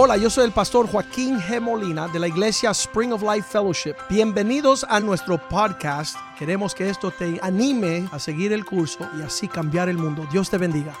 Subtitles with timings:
[0.00, 1.60] Hola, yo soy el pastor Joaquín G.
[1.60, 3.96] Molina de la iglesia Spring of Life Fellowship.
[4.08, 6.16] Bienvenidos a nuestro podcast.
[6.38, 10.24] Queremos que esto te anime a seguir el curso y así cambiar el mundo.
[10.30, 10.94] Dios te bendiga.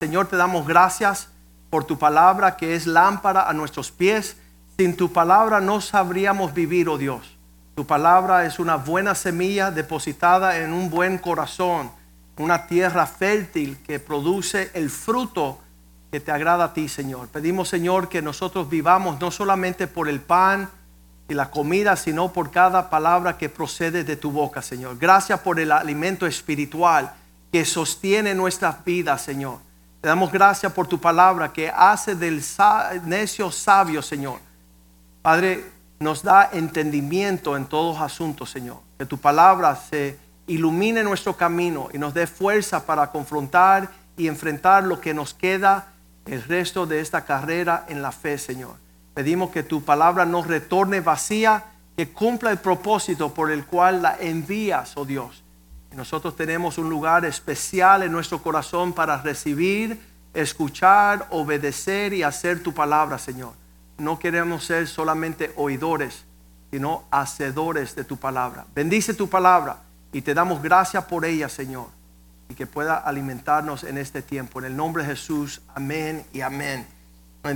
[0.00, 1.28] Señor, te damos gracias
[1.68, 4.36] por tu palabra que es lámpara a nuestros pies.
[4.78, 7.36] Sin tu palabra no sabríamos vivir, oh Dios.
[7.74, 11.90] Tu palabra es una buena semilla depositada en un buen corazón,
[12.38, 15.60] una tierra fértil que produce el fruto
[16.10, 17.28] que te agrada a ti, Señor.
[17.28, 20.68] Pedimos, Señor, que nosotros vivamos no solamente por el pan
[21.28, 24.98] y la comida, sino por cada palabra que procede de tu boca, Señor.
[24.98, 27.12] Gracias por el alimento espiritual
[27.50, 29.58] que sostiene nuestras vidas, Señor.
[30.00, 32.42] Te damos gracias por tu palabra que hace del
[33.04, 34.38] necio sabio, Señor.
[35.22, 35.64] Padre,
[35.98, 38.78] nos da entendimiento en todos asuntos, Señor.
[38.98, 44.84] Que tu palabra se ilumine nuestro camino y nos dé fuerza para confrontar y enfrentar
[44.84, 45.92] lo que nos queda
[46.26, 48.76] el resto de esta carrera en la fe, Señor.
[49.14, 51.64] Pedimos que tu palabra nos retorne vacía,
[51.96, 55.42] que cumpla el propósito por el cual la envías, oh Dios.
[55.94, 59.98] Nosotros tenemos un lugar especial en nuestro corazón para recibir,
[60.34, 63.54] escuchar, obedecer y hacer tu palabra, Señor.
[63.96, 66.24] No queremos ser solamente oidores,
[66.70, 68.66] sino hacedores de tu palabra.
[68.74, 69.85] Bendice tu palabra
[70.16, 71.88] y te damos gracias por ella, Señor,
[72.48, 74.60] y que pueda alimentarnos en este tiempo.
[74.60, 76.86] En el nombre de Jesús, amén y amén.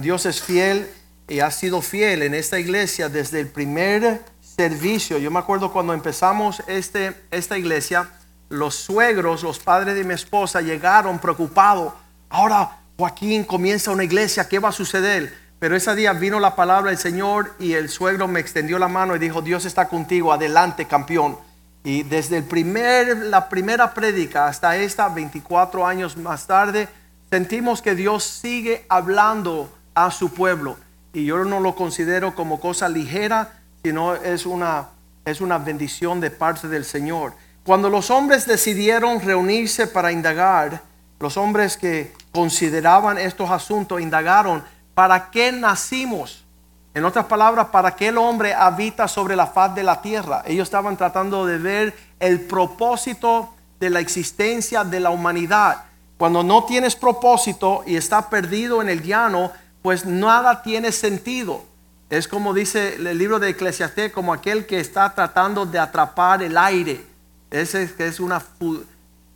[0.00, 0.86] Dios es fiel
[1.26, 5.16] y ha sido fiel en esta iglesia desde el primer servicio.
[5.16, 8.10] Yo me acuerdo cuando empezamos este, esta iglesia
[8.50, 11.94] los suegros, los padres de mi esposa llegaron preocupados.
[12.28, 15.34] Ahora Joaquín comienza una iglesia, ¿qué va a suceder?
[15.58, 19.16] Pero ese día vino la palabra del Señor y el suegro me extendió la mano
[19.16, 21.38] y dijo, Dios está contigo, adelante campeón.
[21.82, 26.88] Y desde el primer, la primera prédica hasta esta, 24 años más tarde,
[27.30, 30.76] sentimos que Dios sigue hablando a su pueblo.
[31.12, 33.52] Y yo no lo considero como cosa ligera,
[33.82, 34.88] sino es una,
[35.24, 37.32] es una bendición de parte del Señor.
[37.64, 40.82] Cuando los hombres decidieron reunirse para indagar,
[41.18, 44.62] los hombres que consideraban estos asuntos indagaron,
[44.94, 46.44] ¿para qué nacimos?
[46.92, 50.42] En otras palabras, ¿para qué el hombre habita sobre la faz de la tierra?
[50.44, 55.84] Ellos estaban tratando de ver el propósito de la existencia de la humanidad.
[56.18, 59.52] Cuando no tienes propósito y está perdido en el llano,
[59.82, 61.64] pues nada tiene sentido.
[62.10, 66.58] Es como dice el libro de Eclesiastés, como aquel que está tratando de atrapar el
[66.58, 67.06] aire.
[67.50, 68.42] Ese es una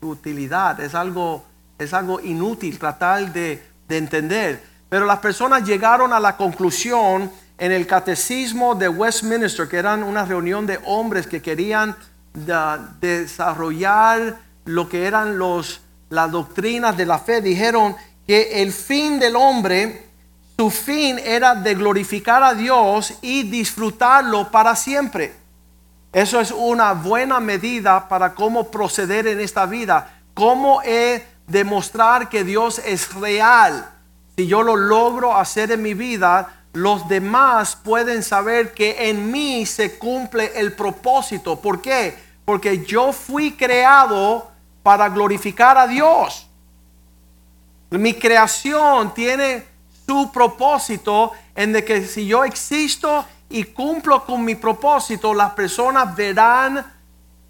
[0.01, 1.45] futilidad, es algo,
[1.79, 4.61] es algo inútil tratar de, entender.
[4.89, 7.31] Pero las personas llegaron a la conclusión
[7.65, 11.97] en el catecismo de Westminster, que eran una reunión de hombres que querían
[13.01, 14.37] desarrollar
[14.67, 15.81] lo que eran los,
[16.11, 20.11] las doctrinas de la fe, dijeron que el fin del hombre,
[20.59, 25.33] su fin era de glorificar a Dios y disfrutarlo para siempre.
[26.13, 30.21] Eso es una buena medida para cómo proceder en esta vida.
[30.35, 33.89] Cómo he demostrar que Dios es real.
[34.37, 39.65] Si yo lo logro hacer en mi vida, los demás pueden saber que en mí
[39.65, 41.61] se cumple el propósito.
[41.61, 42.17] ¿Por qué?
[42.45, 44.51] Porque yo fui creado
[44.83, 46.49] para glorificar a Dios.
[47.91, 49.65] Mi creación tiene
[50.05, 56.15] su propósito en de que si yo existo y cumplo con mi propósito, las personas
[56.17, 56.85] verán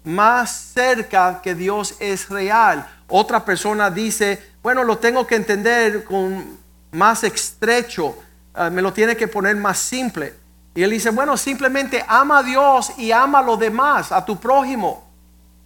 [0.03, 2.87] más cerca que Dios es real.
[3.07, 6.59] Otra persona dice, bueno, lo tengo que entender con
[6.91, 8.15] más estrecho,
[8.57, 10.33] eh, me lo tiene que poner más simple.
[10.73, 14.37] Y él dice, bueno, simplemente ama a Dios y ama a los demás, a tu
[14.37, 15.05] prójimo.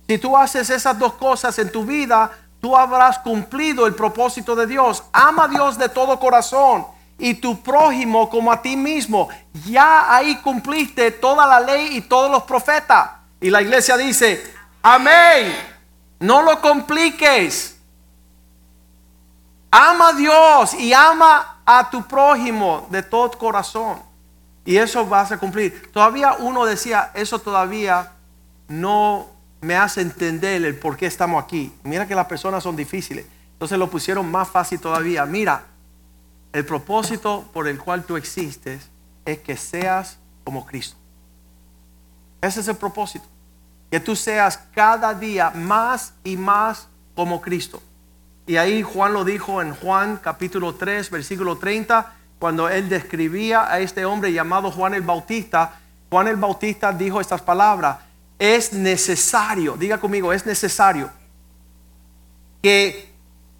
[0.08, 4.68] Si tú haces esas dos cosas en tu vida, tú habrás cumplido el propósito de
[4.68, 5.04] Dios.
[5.12, 6.86] Ama a Dios de todo corazón
[7.18, 9.30] y tu prójimo como a ti mismo.
[9.66, 13.10] Ya ahí cumpliste toda la ley y todos los profetas.
[13.42, 14.44] Y la iglesia dice,
[14.82, 15.56] amén.
[16.20, 17.79] No lo compliques.
[19.72, 24.02] Ama a Dios y ama a tu prójimo de todo corazón.
[24.66, 25.92] Y eso vas a cumplir.
[25.92, 28.12] Todavía uno decía, eso todavía
[28.68, 29.28] no
[29.62, 31.74] me hace entender el por qué estamos aquí.
[31.84, 33.26] Mira que las personas son difíciles.
[33.54, 35.26] Entonces lo pusieron más fácil todavía.
[35.26, 35.64] Mira,
[36.54, 38.90] el propósito por el cual tú existes
[39.26, 40.96] es que seas como Cristo.
[42.42, 43.26] Ese es el propósito.
[43.92, 47.82] Que tú seas cada día más y más como Cristo.
[48.50, 53.80] Y ahí Juan lo dijo en Juan capítulo 3, versículo 30, cuando él describía a
[53.80, 55.80] este hombre llamado Juan el Bautista.
[56.10, 57.98] Juan el Bautista dijo estas palabras,
[58.40, 61.12] es necesario, diga conmigo, es necesario
[62.64, 63.14] que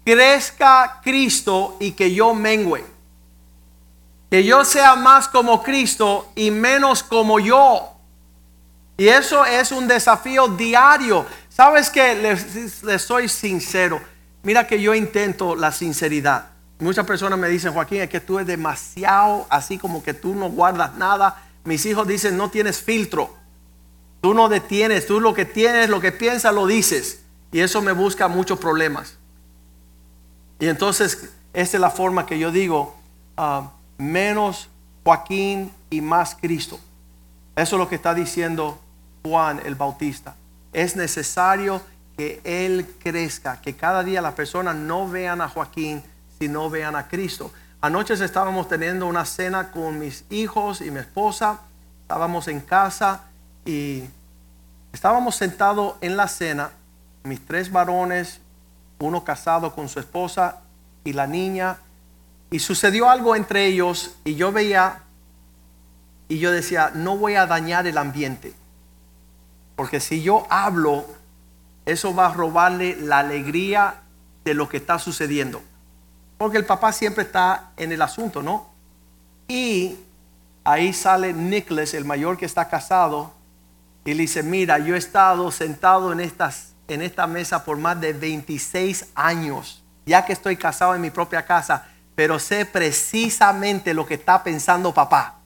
[0.04, 2.84] crezca Cristo y que yo mengüe.
[4.28, 7.92] Que yo sea más como Cristo y menos como yo.
[8.96, 11.24] Y eso es un desafío diario.
[11.48, 14.09] ¿Sabes que Les, soy sincero.
[14.42, 16.50] Mira que yo intento la sinceridad.
[16.78, 20.48] Muchas personas me dicen, Joaquín, es que tú eres demasiado así como que tú no
[20.48, 21.42] guardas nada.
[21.64, 23.34] Mis hijos dicen, no tienes filtro.
[24.22, 27.22] Tú no detienes, tú lo que tienes, lo que piensas, lo dices.
[27.52, 29.18] Y eso me busca muchos problemas.
[30.58, 32.96] Y entonces, esta es la forma que yo digo,
[33.36, 34.68] ah, menos
[35.04, 36.78] Joaquín y más Cristo.
[37.56, 38.78] Eso es lo que está diciendo
[39.22, 40.36] Juan el Bautista.
[40.72, 41.82] Es necesario
[42.20, 46.02] que Él crezca, que cada día las personas no vean a Joaquín,
[46.38, 47.50] sino vean a Cristo.
[47.80, 51.60] Anoche estábamos teniendo una cena con mis hijos y mi esposa.
[52.02, 53.22] Estábamos en casa
[53.64, 54.04] y
[54.92, 56.72] estábamos sentados en la cena,
[57.22, 58.42] mis tres varones,
[58.98, 60.58] uno casado con su esposa
[61.04, 61.78] y la niña,
[62.50, 65.04] y sucedió algo entre ellos y yo veía
[66.28, 68.52] y yo decía, no voy a dañar el ambiente,
[69.74, 71.06] porque si yo hablo,
[71.86, 74.02] eso va a robarle la alegría
[74.44, 75.62] de lo que está sucediendo,
[76.38, 78.70] porque el papá siempre está en el asunto, ¿no?
[79.48, 79.98] Y
[80.64, 83.32] ahí sale Nicholas, el mayor que está casado,
[84.04, 88.12] y le dice, mira, yo he estado sentado en, en esta mesa por más de
[88.12, 94.14] 26 años, ya que estoy casado en mi propia casa, pero sé precisamente lo que
[94.14, 95.36] está pensando papá.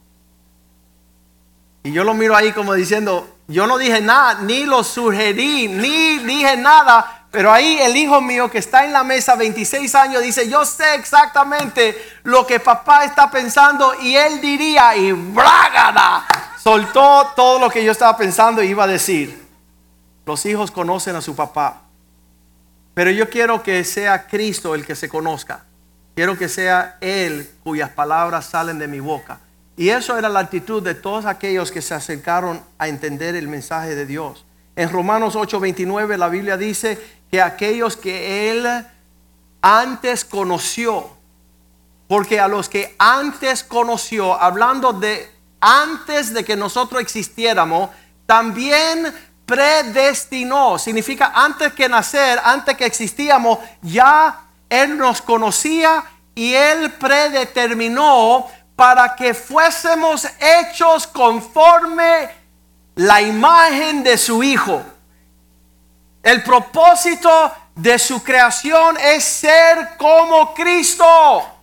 [1.82, 6.19] Y yo lo miro ahí como diciendo, yo no dije nada, ni lo sugerí, ni
[6.19, 10.49] dije nada, pero ahí el hijo mío que está en la mesa 26 años dice,
[10.49, 16.25] yo sé exactamente lo que papá está pensando y él diría, y brágada,
[16.62, 19.43] soltó todo lo que yo estaba pensando y iba a decir.
[20.26, 21.82] Los hijos conocen a su papá,
[22.94, 25.64] pero yo quiero que sea Cristo el que se conozca.
[26.14, 29.41] Quiero que sea Él cuyas palabras salen de mi boca.
[29.76, 33.94] Y eso era la actitud de todos aquellos que se acercaron a entender el mensaje
[33.94, 34.44] de Dios.
[34.76, 36.98] En Romanos 8:29 la Biblia dice
[37.30, 38.66] que aquellos que Él
[39.60, 41.10] antes conoció,
[42.06, 45.30] porque a los que antes conoció, hablando de
[45.60, 47.90] antes de que nosotros existiéramos,
[48.26, 49.12] también
[49.46, 50.78] predestinó.
[50.78, 56.04] Significa antes que nacer, antes que existíamos, ya Él nos conocía
[56.34, 62.28] y Él predeterminó para que fuésemos hechos conforme
[62.96, 64.82] la imagen de su Hijo.
[66.22, 71.54] El propósito de su creación es ser como Cristo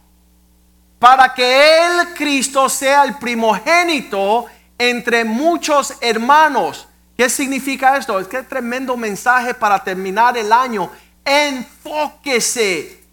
[0.99, 4.45] para que Él, Cristo, sea el primogénito
[4.77, 6.87] entre muchos hermanos.
[7.17, 8.19] ¿Qué significa esto?
[8.19, 10.91] Es que tremendo mensaje para terminar el año.
[11.25, 13.03] Enfóquese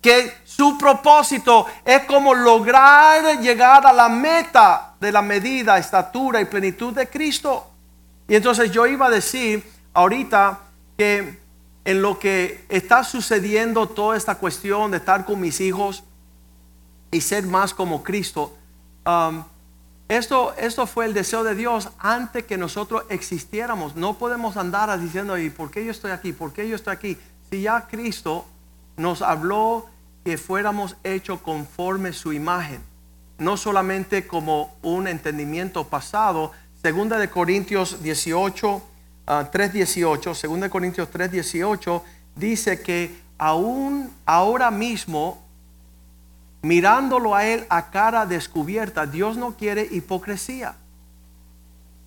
[0.00, 6.46] que su propósito es como lograr llegar a la meta de la medida, estatura y
[6.46, 7.70] plenitud de Cristo.
[8.26, 9.64] Y entonces yo iba a decir
[9.94, 10.58] ahorita
[10.96, 11.38] que
[11.84, 16.02] en lo que está sucediendo toda esta cuestión de estar con mis hijos,
[17.10, 18.56] y ser más como Cristo.
[19.06, 19.44] Um,
[20.08, 23.96] esto, esto fue el deseo de Dios antes que nosotros existiéramos.
[23.96, 26.32] No podemos andar diciendo, ¿y por qué yo estoy aquí?
[26.32, 27.18] ¿Por qué yo estoy aquí?
[27.50, 28.46] Si ya Cristo
[28.96, 29.86] nos habló
[30.28, 32.82] que fuéramos hechos conforme su imagen,
[33.38, 36.52] no solamente como un entendimiento pasado.
[36.82, 38.82] Segunda de Corintios 18,
[39.26, 42.02] 3.18, segunda de Corintios 3.18
[42.36, 45.42] dice que aún ahora mismo
[46.60, 49.06] mirándolo a Él a cara descubierta.
[49.06, 50.74] Dios no quiere hipocresía.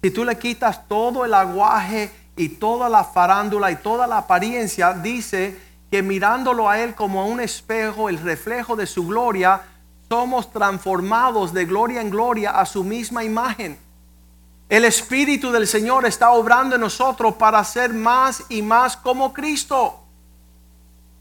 [0.03, 4.93] Si tú le quitas todo el aguaje y toda la farándula y toda la apariencia,
[4.93, 9.62] dice que mirándolo a Él como a un espejo, el reflejo de su gloria,
[10.07, 13.77] somos transformados de gloria en gloria a su misma imagen.
[14.69, 20.00] El Espíritu del Señor está obrando en nosotros para ser más y más como Cristo.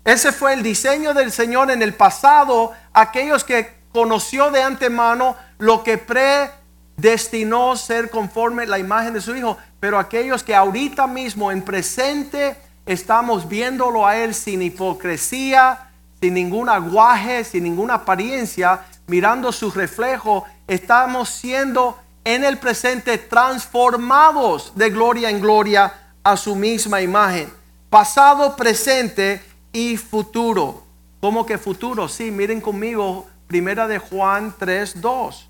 [0.05, 5.83] Ese fue el diseño del Señor en el pasado, aquellos que conoció de antemano lo
[5.83, 11.62] que predestinó ser conforme la imagen de su Hijo, pero aquellos que ahorita mismo en
[11.62, 12.57] presente
[12.87, 20.45] estamos viéndolo a Él sin hipocresía, sin ningún aguaje, sin ninguna apariencia, mirando su reflejo,
[20.67, 27.51] estamos siendo en el presente transformados de gloria en gloria a su misma imagen.
[27.89, 30.85] Pasado, presente y futuro.
[31.21, 32.09] ¿Cómo que futuro?
[32.09, 35.49] Sí, miren conmigo, primera de Juan 3, 2.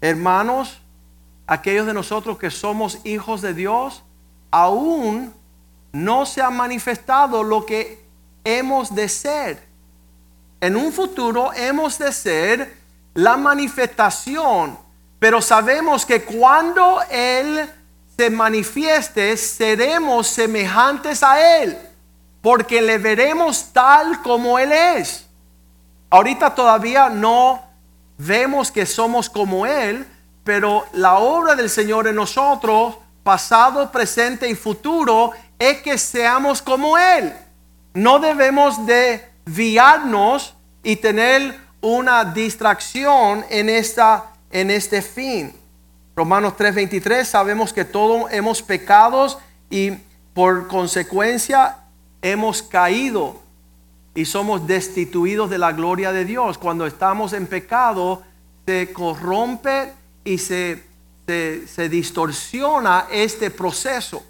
[0.00, 0.80] Hermanos,
[1.46, 4.02] aquellos de nosotros que somos hijos de Dios,
[4.50, 5.32] aún
[5.92, 8.04] no se ha manifestado lo que
[8.44, 9.66] hemos de ser.
[10.60, 12.76] En un futuro hemos de ser
[13.14, 14.78] la manifestación,
[15.18, 17.68] pero sabemos que cuando Él
[18.16, 21.78] se manifieste, seremos semejantes a Él,
[22.40, 25.26] porque le veremos tal como Él es.
[26.10, 27.62] Ahorita todavía no
[28.18, 30.06] vemos que somos como Él,
[30.44, 35.32] pero la obra del Señor en nosotros, pasado, presente y futuro,
[35.70, 37.32] es que seamos como Él.
[37.94, 45.54] No debemos de viarnos y tener una distracción en, esta, en este fin.
[46.16, 49.40] Romanos 3:23 sabemos que todos hemos pecado
[49.70, 49.92] y
[50.34, 51.78] por consecuencia
[52.20, 53.40] hemos caído
[54.14, 56.58] y somos destituidos de la gloria de Dios.
[56.58, 58.22] Cuando estamos en pecado
[58.66, 59.92] se corrompe
[60.24, 60.82] y se,
[61.26, 64.24] se, se distorsiona este proceso.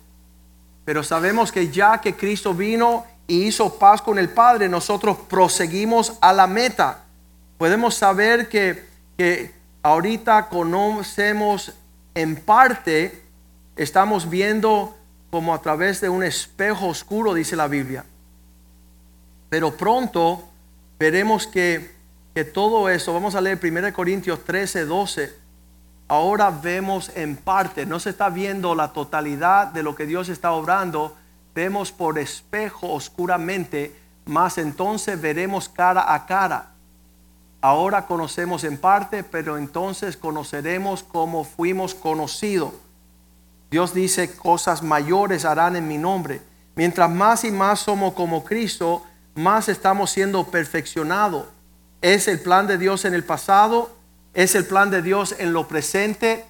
[0.85, 6.19] Pero sabemos que ya que Cristo vino y hizo paz con el Padre, nosotros proseguimos
[6.21, 7.05] a la meta.
[7.59, 8.85] Podemos saber que,
[9.17, 11.73] que ahorita conocemos
[12.15, 13.23] en parte,
[13.77, 14.97] estamos viendo
[15.31, 18.05] como a través de un espejo oscuro, dice la Biblia.
[19.49, 20.49] Pero pronto
[20.99, 21.95] veremos que,
[22.35, 25.42] que todo eso, vamos a leer 1 Corintios 13, 12,
[26.13, 30.53] ahora vemos en parte, no se está viendo la totalidad de lo que Dios está
[30.53, 31.17] obrando,
[31.55, 36.73] vemos por espejo oscuramente, más entonces veremos cara a cara.
[37.63, 42.75] Ahora conocemos en parte, pero entonces conoceremos como fuimos conocidos.
[43.71, 46.43] Dios dice, cosas mayores harán en mi nombre.
[46.75, 49.03] Mientras más y más somos como Cristo,
[49.35, 51.47] más estamos siendo perfeccionados.
[52.03, 54.02] Es el plan de Dios en el pasado,
[54.35, 56.45] es el plan de Dios en lo presente,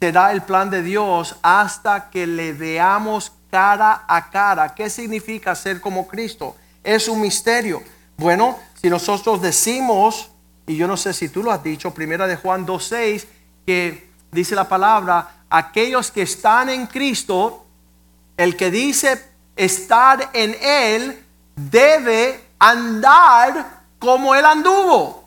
[0.00, 4.74] será el plan de Dios hasta que le veamos cara a cara.
[4.74, 6.56] ¿Qué significa ser como Cristo?
[6.82, 7.82] Es un misterio.
[8.16, 10.30] Bueno, si nosotros decimos,
[10.66, 13.26] y yo no sé si tú lo has dicho, primera de Juan 2.6,
[13.66, 17.66] que dice la palabra, aquellos que están en Cristo,
[18.36, 19.22] el que dice
[19.56, 21.24] estar en Él,
[21.54, 25.25] debe andar como Él anduvo.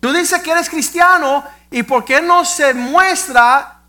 [0.00, 3.80] Tú dices que eres cristiano y por qué no se muestra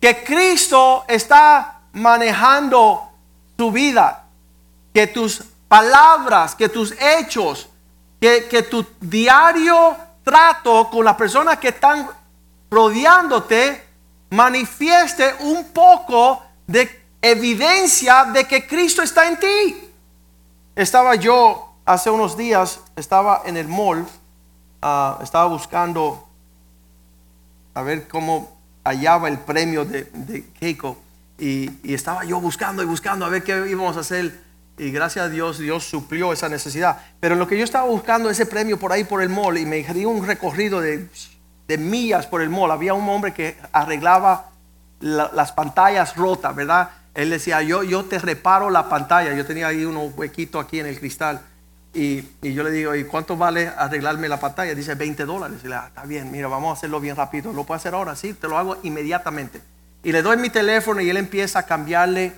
[0.00, 3.10] que Cristo está manejando
[3.56, 4.24] tu vida,
[4.94, 7.68] que tus palabras, que tus hechos,
[8.20, 12.08] que, que tu diario trato con las personas que están
[12.70, 13.84] rodeándote
[14.30, 19.90] manifieste un poco de evidencia de que Cristo está en ti.
[20.76, 24.06] Estaba yo hace unos días, estaba en el mall,
[24.82, 26.28] ah, estaba buscando
[27.74, 31.08] a ver cómo hallaba el premio de, de Keiko
[31.38, 34.48] y, estaba yo buscando y buscando a ver qué íbamos a hacer.
[34.76, 37.00] Y gracias a Dios, Dios suplió esa necesidad.
[37.20, 39.82] Pero lo que yo estaba buscando ese premio por ahí por el mall y me
[39.82, 41.08] di un recorrido de,
[41.78, 42.70] millas por el mall.
[42.70, 44.50] Había un hombre que arreglaba
[45.00, 46.90] las pantallas rotas, ¿verdad?
[47.14, 49.34] Él decía, yo, yo te reparo la pantalla.
[49.34, 51.40] Yo tenía ahí unos huequitos aquí en el cristal.
[51.94, 54.74] Y, yo le digo, ¿y cuánto vale arreglarme la pantalla?
[54.74, 55.60] Dice 20 dólares.
[55.64, 57.52] Y le, ah, está bien, mira, vamos a hacerlo bien rápido.
[57.52, 58.14] ¿Lo puedo hacer ahora?
[58.14, 59.60] Sí, te lo hago inmediatamente.
[60.02, 62.32] Y le doy mi teléfono y él empieza a cambiarle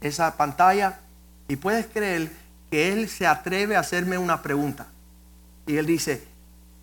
[0.00, 1.00] esa pantalla.
[1.48, 2.30] Y puedes creer
[2.70, 4.86] que él se atreve a hacerme una pregunta.
[5.66, 6.24] Y él dice,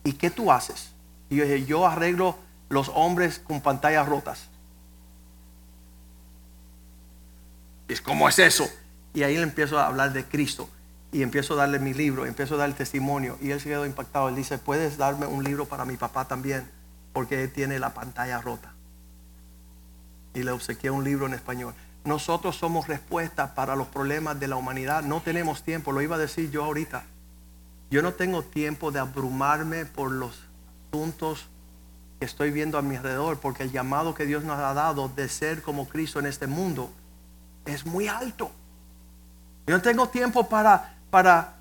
[0.03, 0.91] ¿y qué tú haces?
[1.29, 2.37] Y yo dije, yo arreglo
[2.69, 4.49] los hombres con pantallas rotas.
[7.87, 8.67] Es como es eso.
[9.13, 10.69] Y ahí le empiezo a hablar de Cristo.
[11.11, 13.37] Y empiezo a darle mi libro, empiezo a dar el testimonio.
[13.41, 14.29] Y él se quedó impactado.
[14.29, 16.69] Él dice, ¿puedes darme un libro para mi papá también?
[17.13, 18.73] Porque él tiene la pantalla rota
[20.37, 21.73] y le obsequié un libro en español.
[22.05, 25.03] Nosotros somos respuesta para los problemas de la humanidad.
[25.03, 27.03] No tenemos tiempo, lo iba a decir yo ahorita.
[27.89, 30.39] Yo no tengo tiempo de abrumarme por los
[30.91, 31.47] asuntos
[32.19, 35.27] que estoy viendo a mi alrededor, porque el llamado que Dios nos ha dado de
[35.27, 36.91] ser como Cristo en este mundo
[37.65, 38.51] es muy alto.
[39.65, 41.57] Yo no tengo tiempo para, para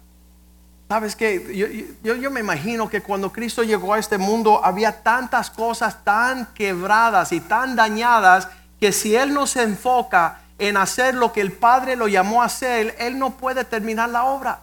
[0.88, 1.54] ¿sabes qué?
[1.54, 1.66] Yo,
[2.02, 6.46] yo, yo me imagino que cuando Cristo llegó a este mundo había tantas cosas tan
[6.54, 8.48] quebradas y tan dañadas
[8.80, 12.46] que si Él no se enfoca en hacer lo que el Padre lo llamó a
[12.46, 14.60] hacer, Él no puede terminar la obra.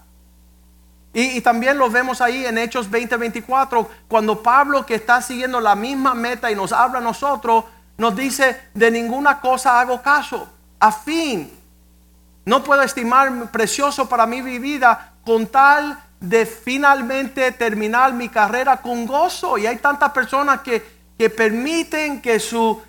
[1.15, 6.15] Y, también lo vemos ahí en Hechos 20:24, cuando Pablo, que está siguiendo la misma
[6.15, 7.65] meta y nos habla a nosotros,
[7.97, 10.49] nos dice, de ninguna cosa hago caso,
[10.79, 11.51] a fin,
[12.45, 19.05] no puedo estimar precioso para mi vida con tal de finalmente terminar mi carrera con
[19.05, 19.57] gozo.
[19.57, 20.83] Y hay tantas personas que,
[21.17, 22.81] que permiten que su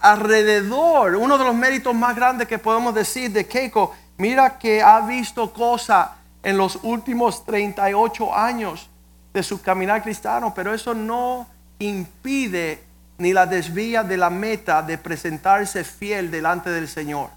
[0.00, 1.16] alrededor.
[1.16, 5.52] Uno de los méritos más grandes que podemos decir de Keiko, mira que ha visto
[5.52, 6.08] cosas
[6.42, 8.88] en los últimos 38 años
[9.32, 11.46] de su caminar cristiano, pero eso no
[11.78, 12.84] impide
[13.18, 17.30] ni la desvía de la meta de presentarse fiel delante del Señor,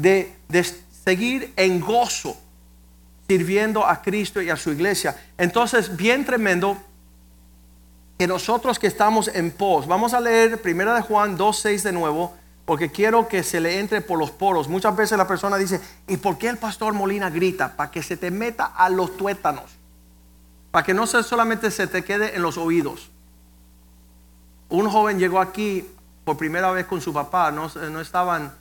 [0.00, 0.64] de, de
[1.04, 2.36] seguir en gozo
[3.28, 5.16] sirviendo a Cristo y a su iglesia.
[5.38, 6.76] Entonces, bien tremendo
[8.18, 12.34] que nosotros que estamos en pos, vamos a leer Primera de Juan 2.6 de nuevo,
[12.64, 14.68] porque quiero que se le entre por los poros.
[14.68, 17.76] Muchas veces la persona dice, ¿y por qué el pastor Molina grita?
[17.76, 19.70] Para que se te meta a los tuétanos,
[20.70, 23.10] para que no solamente se te quede en los oídos.
[24.68, 25.86] Un joven llegó aquí
[26.24, 28.52] por primera vez con su papá, no, no estaban,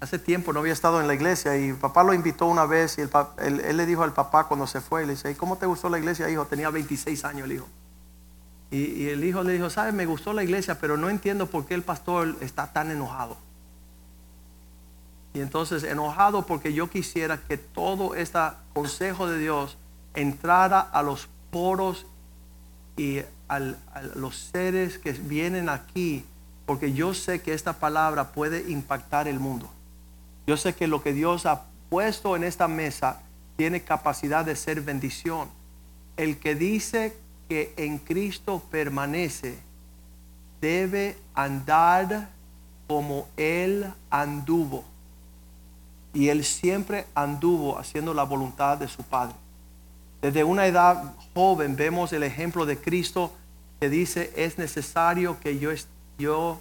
[0.00, 3.02] hace tiempo no había estado en la iglesia y papá lo invitó una vez y
[3.02, 5.98] él, le dijo al papá cuando se fue, le dice, ¿y cómo te gustó la
[5.98, 6.46] iglesia, hijo?
[6.46, 7.66] Tenía 26 años el hijo.
[8.70, 9.94] Y, y el hijo le dijo, ¿sabes?
[9.94, 13.36] Me gustó la iglesia, pero no entiendo por qué el pastor está tan enojado.
[15.32, 18.38] Y entonces enojado porque yo quisiera que todo este
[18.74, 19.78] consejo de Dios
[20.14, 22.06] entrara a los poros
[22.96, 23.60] y a
[24.14, 26.24] los seres que vienen aquí,
[26.64, 29.70] porque yo sé que esta palabra puede impactar el mundo.
[30.46, 33.22] Yo sé que lo que Dios ha puesto en esta mesa
[33.56, 35.48] tiene capacidad de ser bendición.
[36.16, 37.16] El que dice
[37.48, 39.58] que en Cristo permanece
[40.60, 42.30] debe andar
[42.86, 44.84] como Él anduvo
[46.16, 49.34] y él siempre anduvo haciendo la voluntad de su Padre.
[50.22, 53.32] Desde una edad joven vemos el ejemplo de Cristo
[53.78, 55.70] que dice, es necesario que yo,
[56.18, 56.58] yo,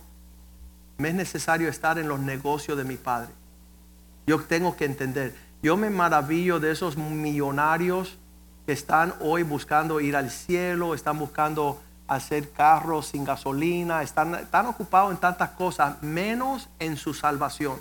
[0.98, 3.30] me es necesario estar en los negocios de mi Padre.
[4.28, 5.36] Yo tengo que entender.
[5.62, 8.18] Yo me maravillo de esos millonarios
[8.66, 14.68] que están hoy buscando ir al cielo, están buscando hacer carros sin gasolina, están, están
[14.68, 17.80] ocupados en tantas cosas, menos en su salvación.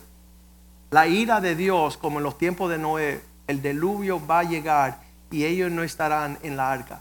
[0.90, 5.00] La ira de Dios, como en los tiempos de Noé, el diluvio va a llegar
[5.30, 7.00] y ellos no estarán en la arca.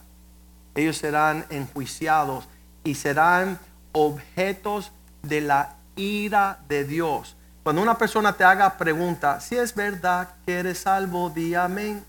[0.76, 2.48] Ellos serán enjuiciados
[2.84, 3.60] y serán
[3.92, 7.38] objetos de la ira de Dios.
[7.64, 12.04] Cuando una persona te haga pregunta, si es verdad que eres salvo, di amén.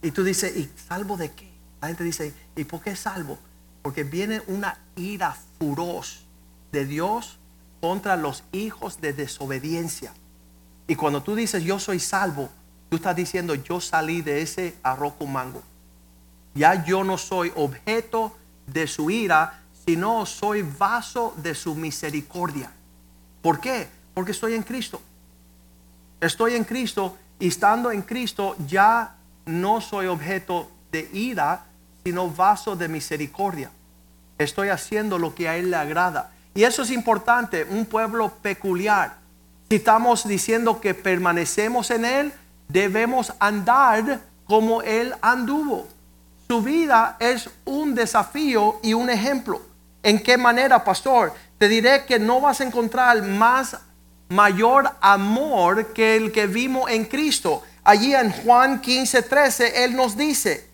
[0.00, 1.52] Y tú dices, ¿y salvo de qué?
[1.82, 3.38] La gente dice, ¿y por qué salvo?
[3.82, 6.24] Porque viene una ira furoz
[6.72, 7.38] de Dios
[7.82, 10.14] contra los hijos de desobediencia.
[10.86, 12.48] Y cuando tú dices yo soy salvo,
[12.88, 15.62] tú estás diciendo yo salí de ese arroz con mango.
[16.54, 18.34] Ya yo no soy objeto
[18.66, 22.72] de su ira, sino soy vaso de su misericordia.
[23.42, 23.99] ¿Por qué?
[24.20, 25.00] Porque estoy en Cristo.
[26.20, 29.14] Estoy en Cristo y estando en Cristo ya
[29.46, 31.64] no soy objeto de ira,
[32.04, 33.70] sino vaso de misericordia.
[34.36, 36.32] Estoy haciendo lo que a Él le agrada.
[36.54, 39.16] Y eso es importante, un pueblo peculiar.
[39.70, 42.32] Si estamos diciendo que permanecemos en Él,
[42.68, 45.88] debemos andar como Él anduvo.
[46.46, 49.62] Su vida es un desafío y un ejemplo.
[50.02, 51.32] ¿En qué manera, pastor?
[51.56, 53.78] Te diré que no vas a encontrar más
[54.30, 57.62] mayor amor que el que vimos en Cristo.
[57.84, 60.70] Allí en Juan 15, 13, Él nos dice,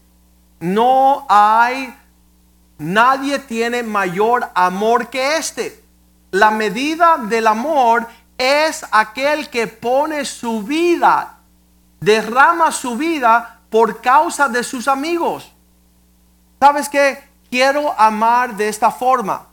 [0.61, 1.95] no hay,
[2.79, 5.83] nadie tiene mayor amor que este.
[6.31, 11.39] La medida del amor es aquel que pone su vida,
[12.01, 15.51] derrama su vida por causa de sus amigos.
[16.61, 17.27] ¿Sabes qué?
[17.49, 19.47] Quiero amar de esta forma.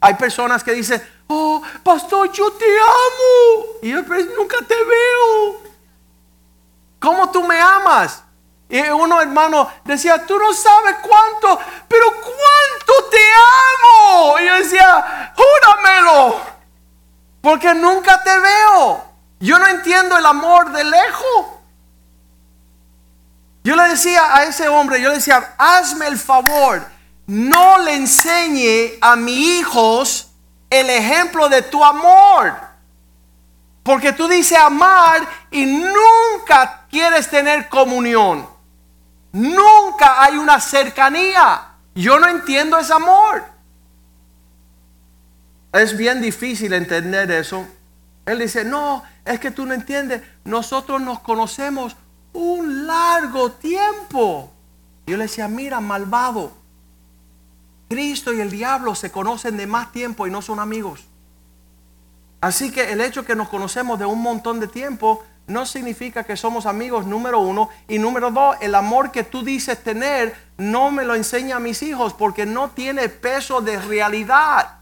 [0.00, 3.66] Hay personas que dicen, oh, pastor, yo te amo.
[3.82, 5.60] Y yo pues, nunca te veo.
[6.98, 8.22] ¿Cómo tú me amas?
[8.68, 14.40] Y uno hermano decía, tú no sabes cuánto, pero cuánto te amo.
[14.40, 16.56] Y yo decía, júramelo
[17.46, 19.04] porque nunca te veo.
[19.38, 21.46] Yo no entiendo el amor de lejos.
[23.62, 26.84] Yo le decía a ese hombre, yo le decía, hazme el favor,
[27.28, 30.32] no le enseñe a mis hijos
[30.70, 32.54] el ejemplo de tu amor.
[33.82, 38.48] Porque tú dices amar y nunca quieres tener comunión.
[39.32, 41.68] Nunca hay una cercanía.
[41.94, 43.44] Yo no entiendo ese amor.
[45.72, 47.66] Es bien difícil entender eso.
[48.24, 50.22] Él dice, no, es que tú no entiendes.
[50.44, 51.96] Nosotros nos conocemos
[52.32, 54.52] un largo tiempo.
[55.06, 56.52] Yo le decía, mira, malvado.
[57.88, 61.04] Cristo y el diablo se conocen de más tiempo y no son amigos.
[62.40, 66.36] Así que el hecho que nos conocemos de un montón de tiempo no significa que
[66.36, 67.68] somos amigos, número uno.
[67.88, 71.82] Y número dos, el amor que tú dices tener no me lo enseña a mis
[71.82, 74.78] hijos porque no tiene peso de realidad.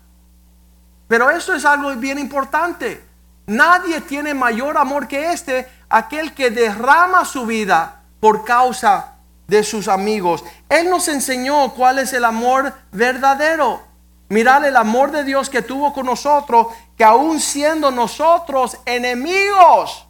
[1.07, 3.05] Pero eso es algo bien importante.
[3.47, 9.13] Nadie tiene mayor amor que este, aquel que derrama su vida por causa
[9.46, 10.44] de sus amigos.
[10.68, 13.83] Él nos enseñó cuál es el amor verdadero.
[14.28, 20.07] Mirar el amor de Dios que tuvo con nosotros, que aún siendo nosotros enemigos,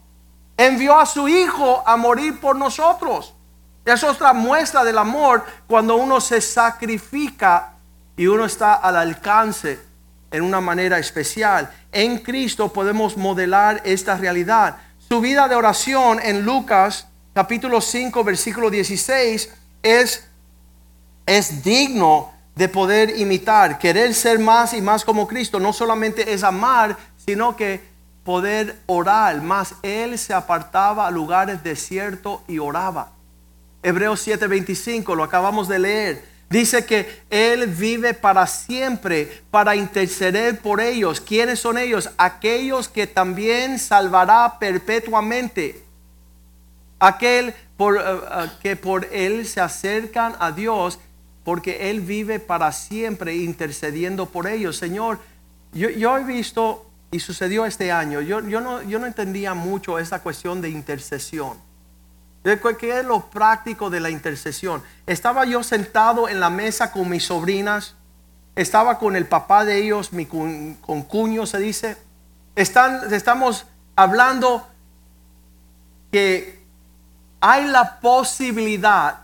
[0.56, 3.34] envió a su Hijo a morir por nosotros.
[3.84, 7.74] Es otra muestra del amor cuando uno se sacrifica
[8.16, 9.80] y uno está al alcance
[10.30, 11.70] en una manera especial.
[11.92, 14.78] En Cristo podemos modelar esta realidad.
[14.98, 19.50] Su vida de oración en Lucas capítulo 5, versículo 16
[19.82, 20.24] es,
[21.26, 23.78] es digno de poder imitar.
[23.78, 27.80] Querer ser más y más como Cristo no solamente es amar, sino que
[28.22, 29.42] poder orar.
[29.42, 33.10] Más Él se apartaba a lugares desiertos y oraba.
[33.82, 36.34] Hebreos 7:25, lo acabamos de leer.
[36.48, 41.20] Dice que Él vive para siempre, para interceder por ellos.
[41.20, 42.10] ¿Quiénes son ellos?
[42.16, 45.83] Aquellos que también salvará perpetuamente.
[46.98, 50.98] Aquel por, eh, eh, que por Él se acercan a Dios,
[51.44, 54.76] porque Él vive para siempre intercediendo por ellos.
[54.76, 55.18] Señor,
[55.72, 59.98] yo, yo he visto, y sucedió este año, yo, yo, no, yo no entendía mucho
[59.98, 61.58] esa cuestión de intercesión.
[62.42, 64.82] ¿Qué es lo práctico de la intercesión?
[65.06, 67.94] Estaba yo sentado en la mesa con mis sobrinas,
[68.54, 71.96] estaba con el papá de ellos, mi con cuño se dice.
[72.54, 74.66] Están, estamos hablando
[76.12, 76.63] que
[77.46, 79.18] hay la posibilidad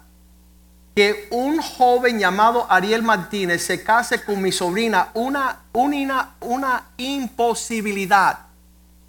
[0.95, 8.41] que un joven llamado Ariel Martínez se case con mi sobrina, una, una, una imposibilidad.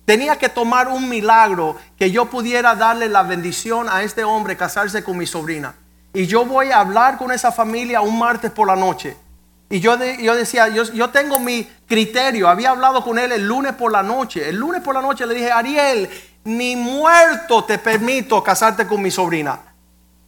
[0.06, 5.04] Tenía que tomar un milagro que yo pudiera darle la bendición a este hombre casarse
[5.04, 5.76] con mi sobrina.
[6.14, 9.18] Y yo voy a hablar con esa familia un martes por la noche.
[9.70, 12.48] Y yo, yo decía, yo, yo, tengo mi criterio.
[12.48, 14.48] Había hablado con él el lunes por la noche.
[14.48, 16.10] El lunes por la noche le dije, Ariel,
[16.44, 19.60] ni muerto te permito casarte con mi sobrina.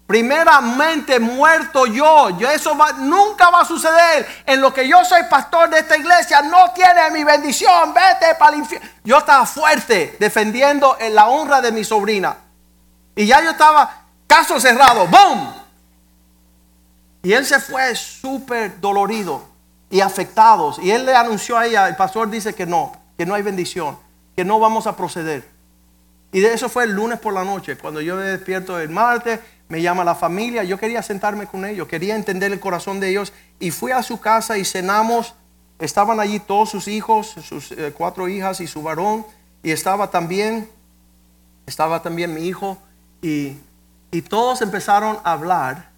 [0.05, 2.29] Primeramente muerto yo.
[2.37, 4.43] yo eso nunca va a suceder.
[4.45, 7.93] En lo que yo soy pastor de esta iglesia, no tiene mi bendición.
[7.93, 8.87] Vete para el infierno.
[9.03, 12.35] Yo estaba fuerte defendiendo la honra de mi sobrina.
[13.15, 15.53] Y ya yo estaba, caso cerrado, ¡boom!
[17.23, 19.45] Y él se fue súper dolorido
[19.89, 20.79] y afectados.
[20.79, 23.97] Y él le anunció a ella, el pastor dice que no, que no hay bendición,
[24.35, 25.52] que no vamos a proceder.
[26.33, 29.39] Y de eso fue el lunes por la noche, cuando yo me despierto el martes,
[29.69, 33.31] me llama la familia, yo quería sentarme con ellos, quería entender el corazón de ellos
[33.59, 35.35] y fui a su casa y cenamos.
[35.79, 39.25] Estaban allí todos sus hijos, sus eh, cuatro hijas y su varón
[39.61, 40.69] y estaba también
[41.65, 42.77] estaba también mi hijo
[43.21, 43.57] y,
[44.11, 45.89] y todos empezaron a hablar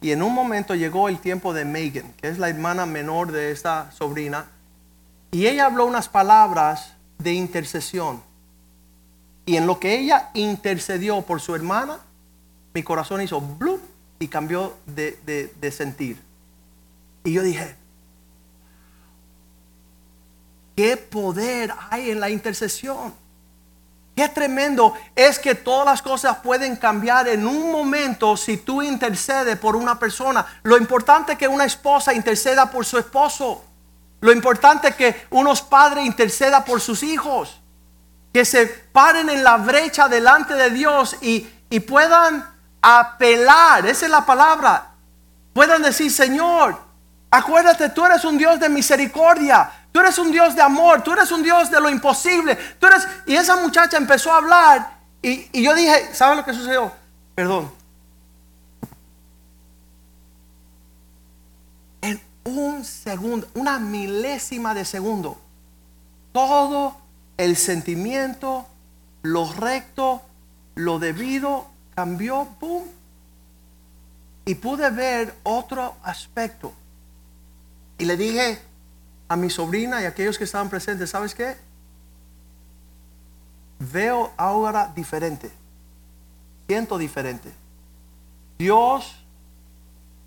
[0.00, 3.52] y en un momento llegó el tiempo de Megan, que es la hermana menor de
[3.52, 4.46] esta sobrina,
[5.30, 8.22] y ella habló unas palabras de intercesión.
[9.46, 11.98] Y en lo que ella intercedió por su hermana,
[12.72, 13.80] mi corazón hizo blue
[14.18, 16.20] y cambió de, de sentir.
[17.24, 17.76] Y yo dije,
[20.76, 23.14] ¿qué poder hay en la intercesión?
[24.16, 29.58] Qué tremendo es que todas las cosas pueden cambiar en un momento si tú intercedes
[29.58, 30.46] por una persona.
[30.62, 33.64] Lo importante es que una esposa interceda por su esposo.
[34.20, 37.60] Lo importante es que unos padres interceda por sus hijos
[38.34, 41.48] que se paren en la brecha delante de Dios y,
[41.88, 42.44] puedan
[42.82, 44.90] apelar, esa es la palabra,
[45.52, 46.76] puedan decir, Señor,
[47.30, 51.30] acuérdate, tú eres un Dios de misericordia, tú eres un Dios de amor, tú eres
[51.30, 53.06] un Dios de lo imposible, tú eres...
[53.26, 56.92] Y esa muchacha empezó a hablar y, y yo dije, ¿sabes lo que sucedió?
[57.36, 57.70] Perdón.
[62.02, 65.40] En un segundo, una milésima de segundo,
[66.32, 67.03] todo
[67.36, 68.66] el sentimiento,
[69.22, 70.22] lo recto,
[70.74, 72.84] lo debido, cambió, ¡pum!
[74.44, 76.72] Y pude ver otro aspecto.
[77.98, 78.60] Y le dije
[79.28, 81.56] a mi sobrina y a aquellos que estaban presentes, ¿sabes qué?
[83.78, 85.50] Veo ahora diferente.
[86.66, 87.52] Siento diferente.
[88.58, 89.24] Dios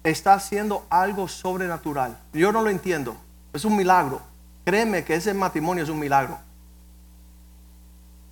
[0.04, 2.18] está haciendo algo sobrenatural.
[2.34, 3.18] Yo no lo entiendo.
[3.54, 4.22] Es un milagro.
[4.66, 6.40] Créeme que ese matrimonio es un milagro.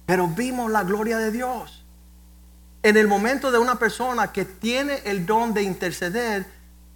[0.05, 1.83] Pero vimos la gloria de Dios.
[2.83, 6.45] En el momento de una persona que tiene el don de interceder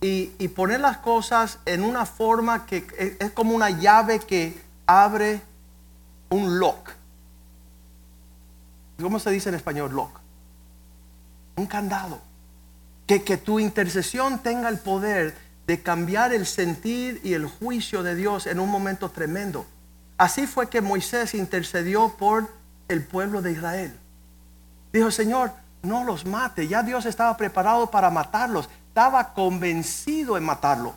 [0.02, 5.42] y, poner las cosas en una forma que es, como una llave que abre
[6.30, 6.92] un lock.
[9.02, 10.20] ¿Cómo se dice en español lock?
[11.56, 12.22] Un candado.
[13.08, 15.36] Que, que tu intercesión tenga el poder
[15.68, 19.66] de cambiar el sentir y el juicio de Dios en un momento tremendo.
[20.18, 22.59] así fue que Moisés intercedió por
[22.90, 23.98] el pueblo de Israel.
[24.92, 26.68] Dijo, Señor, no los mate.
[26.68, 28.70] Ya Dios estaba preparado para matarlos.
[28.90, 30.94] Estaba convencido en matarlo.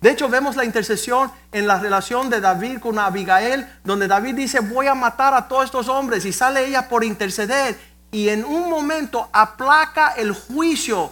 [0.00, 4.60] De hecho, vemos la intercesión en la relación de David con Abigail, donde David dice,
[4.60, 6.24] voy a matar a todos estos hombres.
[6.24, 7.78] Y sale ella por interceder.
[8.10, 11.10] Y en un momento aplaca el juicio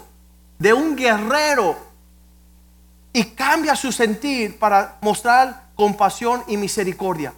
[0.59, 1.77] de un guerrero
[3.13, 7.33] y cambia su sentir para mostrar compasión y misericordia.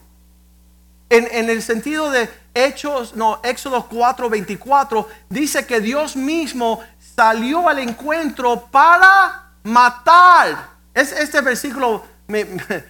[1.11, 2.29] En, el sentido de
[2.65, 6.81] Hechos, no, Éxodo 4, 24, dice que Dios mismo
[7.17, 12.03] salió al encuentro para matar es, este versículo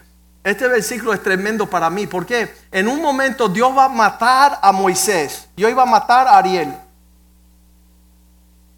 [0.44, 4.72] este versículo es tremendo para mí porque en un momento Dios va a matar a
[4.72, 5.48] Moisés.
[5.56, 6.74] Yo iba a matar a Ariel.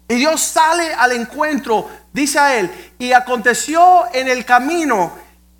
[0.09, 5.13] Y Dios sale al encuentro, dice a él, y aconteció en el camino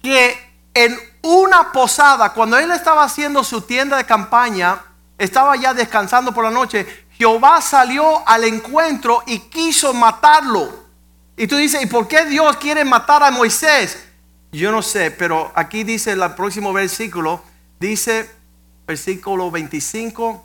[0.04, 0.36] que
[0.74, 4.82] en una posada, cuando él estaba haciendo su tienda de campaña,
[5.24, 10.68] estaba ya descansando por la noche, Jehová salió al encuentro y quiso matarlo.
[11.38, 14.04] Y tú dices, ¿y por qué Dios quiere matar a Moisés?
[14.52, 17.44] Yo no sé, pero aquí dice el próximo versículo,
[17.80, 18.32] dice
[18.88, 20.44] versículo 25,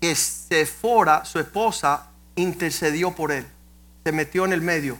[0.00, 2.06] que Sephora, su esposa,
[2.36, 3.44] intercedió por él,
[4.04, 4.98] se metió en el medio.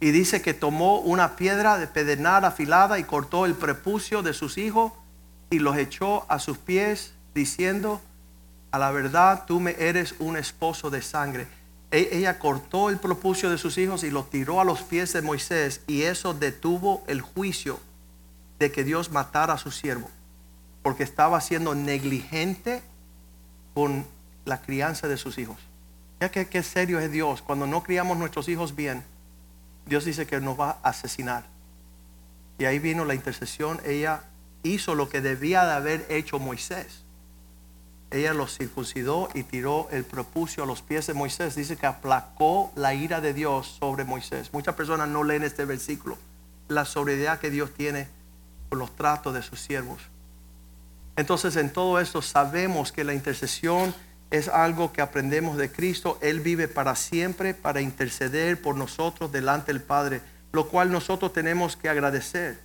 [0.00, 4.58] Y dice que tomó una piedra de pedernal afilada y cortó el prepucio de sus
[4.58, 4.92] hijos
[5.48, 8.00] y los echó a sus pies, diciendo,
[8.76, 11.48] a la verdad tú me eres un esposo de sangre.
[11.90, 15.22] E, ella cortó el propucio de sus hijos y lo tiró a los pies de
[15.22, 17.80] Moisés y eso detuvo el juicio
[18.58, 20.10] de que Dios matara a su siervo
[20.82, 22.82] porque estaba siendo negligente
[23.72, 24.06] con
[24.44, 25.56] la crianza de sus hijos.
[26.20, 29.02] Ya que qué serio es Dios cuando no criamos nuestros hijos bien.
[29.86, 31.44] Dios dice que nos va a asesinar.
[32.58, 33.80] Y ahí vino la intercesión.
[33.86, 34.24] Ella
[34.62, 37.05] hizo lo que debía de haber hecho Moisés
[38.10, 41.56] ella los circuncidó y tiró el propucio a los pies de Moisés.
[41.56, 44.52] Dice que aplacó la ira de Dios sobre Moisés.
[44.52, 46.16] Muchas personas no leen este versículo.
[46.68, 48.08] La sobriedad que Dios tiene
[48.68, 50.00] con los tratos de sus siervos.
[51.16, 53.94] Entonces en todo esto sabemos que la intercesión
[54.30, 56.18] es algo que aprendemos de Cristo.
[56.20, 60.20] Él vive para siempre para interceder por nosotros delante del Padre,
[60.52, 62.60] lo cual nosotros tenemos que agradecer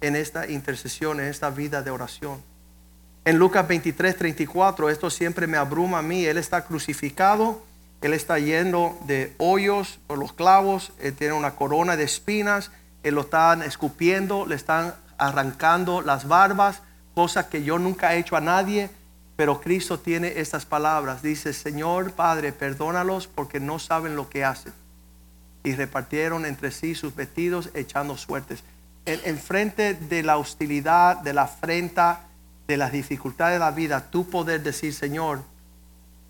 [0.00, 2.42] en esta intercesión, en esta vida de oración.
[3.24, 6.24] En Lucas 23, 34, esto siempre me abruma a mí.
[6.24, 7.62] Él está crucificado,
[8.00, 12.70] él está yendo de hoyos por los clavos, él tiene una corona de espinas,
[13.02, 16.82] él lo están escupiendo, le están arrancando las barbas,
[17.14, 18.90] cosa que yo nunca he hecho a nadie.
[19.36, 21.22] Pero Cristo tiene estas palabras.
[21.22, 24.72] Dice, Señor Padre, perdónalos porque no saben lo que hacen.
[25.62, 28.64] Y repartieron entre sí sus vestidos echando suertes.
[29.06, 32.27] En, en frente de la hostilidad, de la afrenta,
[32.68, 35.40] de las dificultades de la vida, tú poder decir, Señor,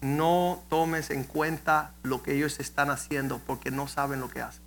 [0.01, 4.62] no tomes en cuenta lo que ellos están haciendo porque no saben lo que hacen.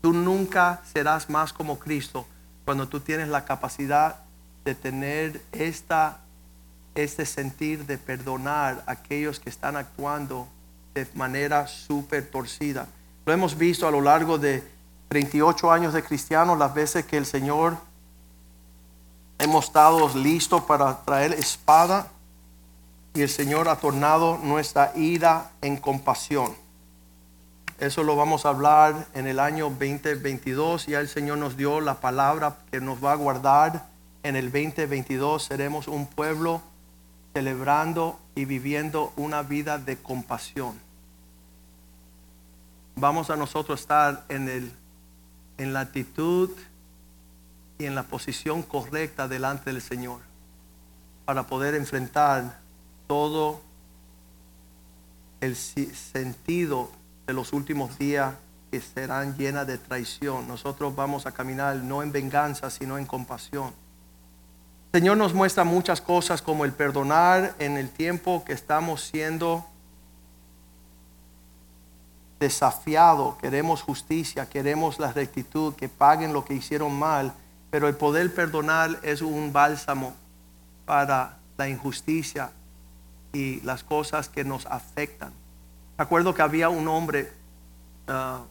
[0.00, 2.26] Tú nunca serás más como Cristo
[2.64, 4.20] cuando tú tienes la capacidad
[4.64, 6.20] de tener esta,
[6.94, 10.46] este sentir de perdonar a aquellos que están actuando
[10.94, 12.86] de manera súper torcida.
[13.24, 14.62] Lo hemos visto a lo largo de
[15.08, 17.76] 38 años de cristianos, las veces que el Señor
[19.38, 22.08] hemos estado listos para traer espada
[23.14, 26.54] y el Señor ha tornado nuestra ira en compasión.
[27.78, 30.86] Eso lo vamos a hablar en el año 2022.
[30.86, 33.86] Ya el Señor nos dio la palabra que nos va a guardar.
[34.22, 36.62] En el 2022 seremos un pueblo
[37.34, 40.78] celebrando y viviendo una vida de compasión.
[42.96, 44.72] Vamos a nosotros estar en, el,
[45.58, 46.50] en la actitud
[47.78, 50.20] y en la posición correcta delante del Señor
[51.24, 52.60] para poder enfrentar
[53.06, 53.60] todo
[55.40, 56.90] el sentido
[57.26, 58.34] de los últimos días
[58.70, 60.48] que serán llenas de traición.
[60.48, 63.72] Nosotros vamos a caminar no en venganza, sino en compasión.
[64.92, 69.66] Señor nos muestra muchas cosas como el perdonar en el tiempo que estamos siendo
[72.38, 77.34] desafiados, queremos justicia, queremos la rectitud, que paguen lo que hicieron mal
[77.70, 80.14] pero el poder perdonar es un bálsamo
[80.84, 82.50] para la injusticia
[83.32, 85.32] y las cosas que nos afectan.
[85.98, 87.32] Recuerdo que había un hombre
[88.08, 88.42] ah,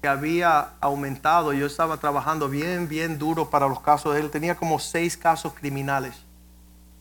[0.00, 4.78] que había aumentado, yo estaba trabajando bien, bien duro para los casos él, tenía como
[4.78, 6.14] seis casos criminales.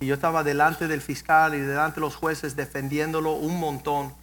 [0.02, 4.14] Y yo estaba delante del fiscal y delante de los jueces defendiéndolo un montón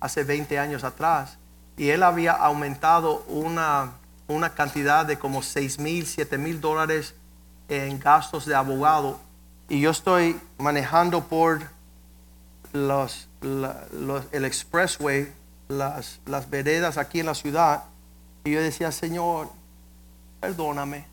[0.00, 1.38] hace 20 años atrás.
[1.76, 3.92] Y él había aumentado una
[4.28, 7.14] una cantidad de como 6 mil, 7 mil dólares
[7.68, 9.18] en gastos de abogado
[9.68, 11.60] y yo estoy manejando por
[12.72, 15.32] los, el expressway,
[15.68, 17.84] las, las veredas aquí en la ciudad,
[18.44, 19.48] y yo decía, Señor,
[20.40, 21.06] perdóname.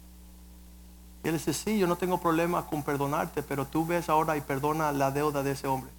[1.24, 4.42] Y él dice, sí, yo no tengo problema con perdonarte, pero tú ves ahora y
[4.42, 5.90] perdona la deuda de ese hombre.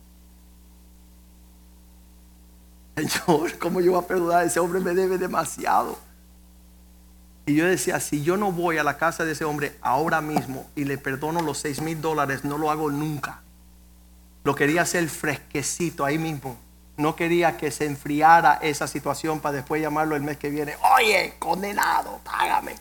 [2.97, 4.45] Señor, ¿cómo yo voy a perdonar?
[4.45, 5.99] Ese hombre me debe demasiado.
[7.47, 10.67] Y yo decía, si yo no voy a la casa de ese hombre ahora mismo
[10.75, 13.43] y le perdono los seis mil dólares, no lo hago nunca.
[14.45, 16.59] Lo quería hacer fresquecito ahí mismo.
[16.97, 20.77] No quería que se enfriara esa situación para después llamarlo el mes que viene.
[20.97, 22.77] Oye, condenado, págame.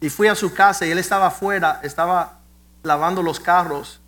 [0.00, 2.40] Y fui a su casa y él estaba afuera, estaba
[2.82, 4.00] lavando los carros.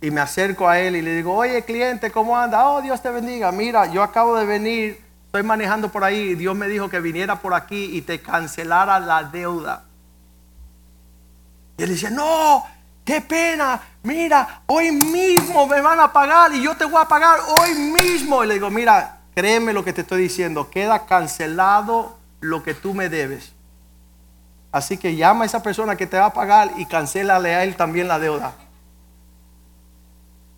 [0.00, 2.68] Y me acerco a él y le digo, oye cliente, ¿cómo anda?
[2.68, 3.52] Oh, Dios te bendiga.
[3.52, 5.01] Mira, yo acabo de venir,
[5.32, 9.00] estoy manejando por ahí y Dios me dijo que viniera por aquí y te cancelara
[9.00, 9.84] la deuda.
[11.78, 12.66] Y él decía, no,
[13.02, 17.38] qué pena, mira, hoy mismo me van a pagar y yo te voy a pagar
[17.58, 18.44] hoy mismo.
[18.44, 22.92] Y le digo, mira, créeme lo que te estoy diciendo, queda cancelado lo que tú
[22.92, 23.54] me debes.
[24.70, 27.74] Así que llama a esa persona que te va a pagar y cancélale a él
[27.74, 28.52] también la deuda.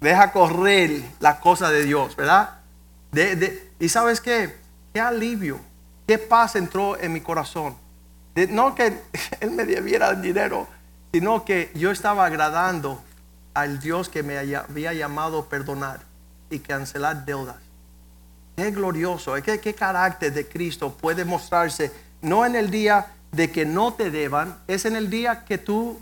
[0.01, 2.59] Deja correr la cosa de Dios, ¿verdad?
[3.79, 4.64] Y sabes qué?
[4.95, 5.61] Qué alivio,
[6.07, 7.75] qué paz entró en mi corazón.
[8.35, 8.97] De- no que
[9.41, 10.67] él me debiera el dinero,
[11.13, 13.03] sino que yo estaba agradando
[13.55, 16.01] al Dios que me había llamado a perdonar
[16.49, 17.57] y cancelar deudas.
[18.57, 23.65] Qué glorioso, qué, qué carácter de Cristo puede mostrarse, no en el día de que
[23.67, 26.01] no te deban, es en el día que tú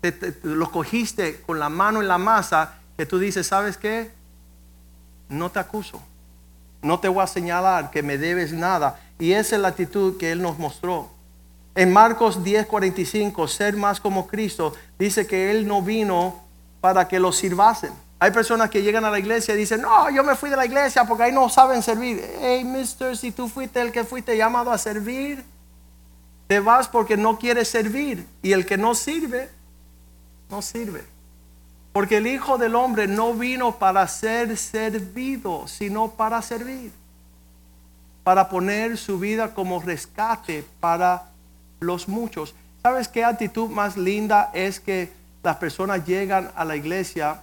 [0.00, 4.10] te- lo cogiste con la mano en la masa, que tú dices, ¿sabes qué?
[5.28, 6.00] No te acuso,
[6.82, 9.00] no te voy a señalar que me debes nada.
[9.18, 11.08] Y esa es la actitud que Él nos mostró.
[11.74, 16.42] En Marcos 10:45, ser más como Cristo, dice que Él no vino
[16.80, 17.92] para que lo sirvasen.
[18.20, 20.66] Hay personas que llegan a la iglesia y dicen, no, yo me fui de la
[20.66, 22.20] iglesia porque ahí no saben servir.
[22.40, 25.44] Hey, mister, si tú fuiste el que fuiste llamado a servir,
[26.48, 28.26] te vas porque no quieres servir.
[28.42, 29.48] Y el que no sirve,
[30.50, 31.04] no sirve.
[31.98, 36.92] Porque el Hijo del Hombre no vino para ser servido, sino para servir.
[38.22, 41.24] Para poner su vida como rescate para
[41.80, 42.54] los muchos.
[42.84, 47.40] ¿Sabes qué actitud más linda es que las personas llegan a la iglesia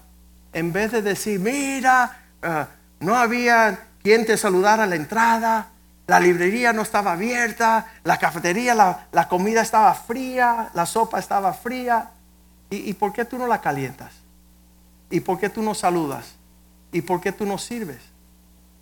[0.54, 2.65] en vez de decir, mira, eh,
[3.02, 5.68] no había quien te saludara a la entrada,
[6.08, 11.52] la librería no estaba abierta, la cafetería, la, la comida estaba fría, la sopa estaba
[11.52, 12.12] fría.
[12.70, 14.24] ¿Y, ¿Y por qué tú no la calientas?
[15.10, 16.36] ¿Y por qué tú no saludas?
[16.91, 18.00] ¿Y por qué tú no sirves?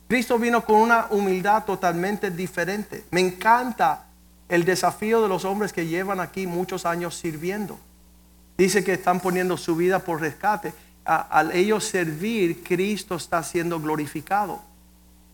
[0.08, 3.04] Cristo vino con una humildad totalmente diferente.
[3.12, 4.06] Me encanta
[4.50, 7.80] el desafío de los hombres que llevan aquí muchos años sirviendo.
[8.58, 10.74] Dice que están poniendo su vida por rescate.
[11.06, 14.62] Al ellos servir, Cristo está siendo glorificado.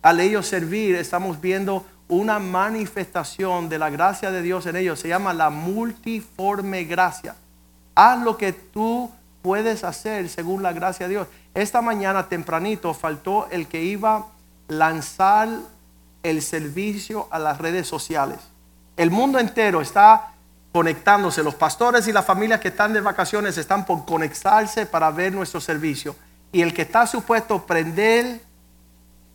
[0.01, 4.99] Al ellos servir, estamos viendo una manifestación de la gracia de Dios en ellos.
[4.99, 7.35] Se llama la multiforme gracia.
[7.95, 11.27] Haz lo que tú puedes hacer según la gracia de Dios.
[11.53, 14.25] Esta mañana tempranito faltó el que iba a
[14.67, 15.49] lanzar
[16.23, 18.39] el servicio a las redes sociales.
[18.97, 20.33] El mundo entero está
[20.71, 21.43] conectándose.
[21.43, 25.61] Los pastores y las familias que están de vacaciones están por conectarse para ver nuestro
[25.61, 26.15] servicio.
[26.51, 28.41] Y el que está supuesto prender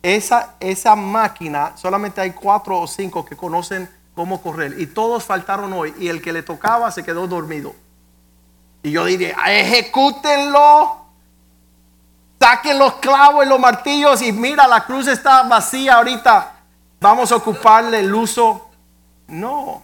[0.03, 4.79] esa, esa máquina, solamente hay cuatro o cinco que conocen cómo correr.
[4.79, 5.93] Y todos faltaron hoy.
[5.97, 7.73] Y el que le tocaba se quedó dormido.
[8.85, 10.97] Y yo diré, ejecútenlo.
[12.39, 16.53] Saquen los clavos y los martillos y mira, la cruz está vacía ahorita.
[17.01, 18.69] Vamos a ocuparle el uso.
[19.25, 19.81] No.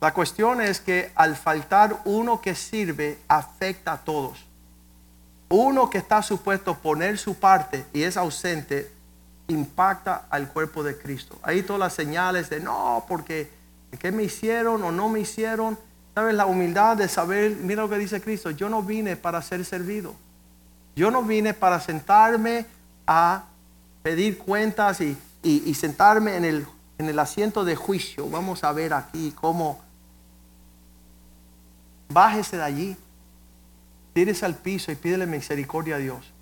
[0.00, 4.46] La cuestión es que al faltar uno que sirve, afecta a todos.
[5.48, 8.92] Uno que está supuesto a poner su parte y es ausente,
[9.48, 11.36] impacta al cuerpo de Cristo.
[11.42, 13.50] Ahí todas las señales de no, porque
[13.98, 15.76] ¿qué me hicieron o no me hicieron?
[16.14, 16.34] ¿Sabes?
[16.34, 20.14] La humildad de saber, mira lo que dice Cristo, yo no vine para ser servido.
[20.96, 22.66] Yo no vine para sentarme
[23.06, 23.44] a
[24.02, 26.66] pedir cuentas y, y- sentarme en el,
[26.98, 28.28] en el asiento de juicio.
[28.28, 29.80] Vamos a ver aquí cómo.
[32.08, 32.96] Bájese de allí,
[34.12, 36.32] tírese al piso y pídele misericordia a Dios.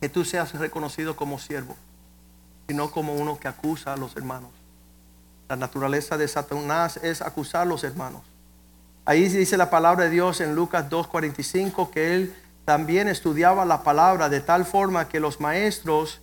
[0.00, 1.76] Que tú seas reconocido como siervo,
[2.68, 4.50] y no como uno que acusa a los hermanos.
[5.48, 8.22] La naturaleza de Satanás es acusar a los hermanos.
[9.04, 12.34] Ahí dice la palabra de Dios en Lucas 2.45 que él
[12.64, 16.20] también estudiaba la palabra de tal forma que los maestros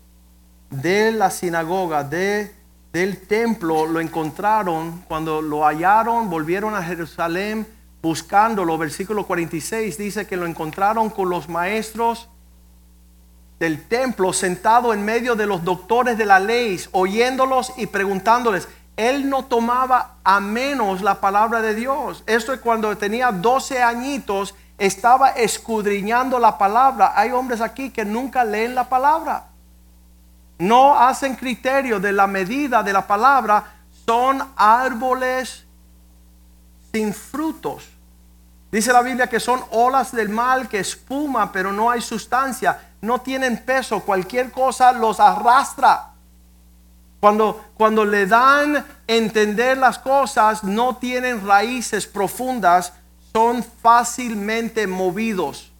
[0.69, 2.55] de la sinagoga, de,
[2.93, 7.67] del templo, lo encontraron, cuando lo hallaron, volvieron a Jerusalén,
[8.01, 12.29] buscándolo, versículo 46 dice que lo encontraron con los maestros
[13.59, 18.69] del templo sentado en medio de los doctores de la ley, oyéndolos y preguntándoles.
[18.99, 22.21] Él no tomaba a menos la palabra de Dios.
[22.25, 27.13] Esto es cuando tenía 12 añitos, estaba escudriñando la palabra.
[27.15, 29.45] Hay hombres aquí que nunca leen la palabra.
[30.57, 33.63] No hacen criterio de la medida de la palabra.
[34.05, 35.65] Son árboles
[36.91, 37.87] sin frutos.
[38.69, 43.21] Dice la Biblia que son olas del mal que espuma, pero no hay sustancia no
[43.21, 46.11] tienen peso, cualquier cosa los arrastra.
[47.19, 52.93] Cuando, cuando le dan entender las cosas, no tienen raíces profundas,
[53.33, 55.71] son fácilmente movidos.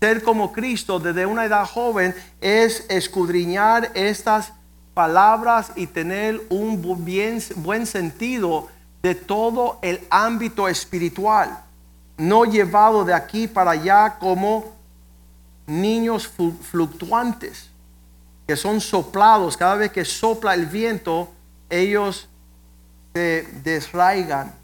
[0.00, 4.52] Ser como Cristo desde una edad joven es escudriñar estas
[4.94, 8.68] palabras y tener un buen sentido
[9.02, 11.64] de todo el ámbito espiritual,
[12.16, 14.76] no llevado de aquí para allá como
[15.66, 16.30] niños
[16.70, 17.70] fluctuantes
[18.48, 19.58] que son soplados.
[19.58, 21.28] Cada vez que sopla el viento,
[21.68, 22.28] ellos
[23.14, 24.54] se desraigan.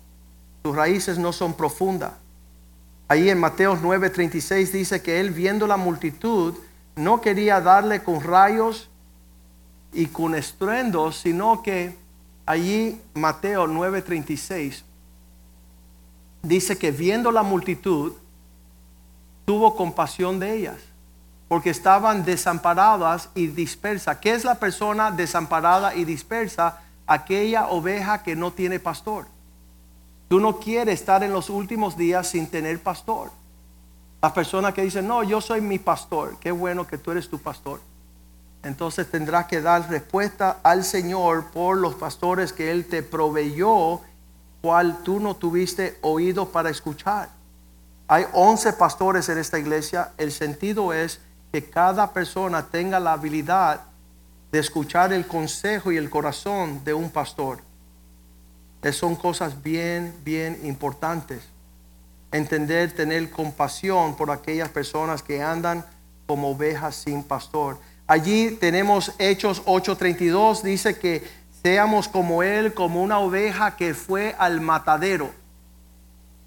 [0.65, 2.15] Sus raíces no son profundas.
[3.09, 6.55] Ahí en Mateo 9:36 dice que él viendo la multitud
[6.97, 8.89] no quería darle con rayos
[9.93, 11.95] y con estruendos, sino que
[12.47, 14.83] allí Mateo 9:36
[16.43, 18.15] dice que viendo la multitud
[19.45, 20.94] tuvo compasión de ellas
[21.49, 24.19] porque estaban desamparadas y dispersas.
[24.19, 26.81] ¿Qué es la persona desamparada y dispersa?
[27.07, 29.27] Aquella oveja que no tiene pastor.
[30.29, 33.31] Tú no quieres estar en los últimos días sin tener pastor.
[34.23, 37.39] Las personas que dicen, no, yo soy mi pastor, qué bueno que tú eres tu
[37.39, 37.81] pastor.
[38.63, 44.01] Entonces tendrás que dar respuesta al Señor por los pastores que Él te proveyó,
[44.63, 47.29] cual tú no tuviste oído para escuchar.
[48.09, 50.13] Hay 11 pastores en esta iglesia.
[50.17, 51.21] El sentido es
[51.55, 53.83] que cada persona tenga la habilidad
[54.51, 57.61] de escuchar el consejo y el corazón de un pastor.
[58.83, 61.45] Es, son cosas bien, bien importantes.
[62.33, 65.87] Entender, tener compasión por aquellas personas que andan
[66.27, 67.79] como ovejas sin pastor.
[68.09, 71.23] Allí tenemos Hechos 8:32, dice que
[71.63, 75.31] seamos como Él, como una oveja que fue al matadero.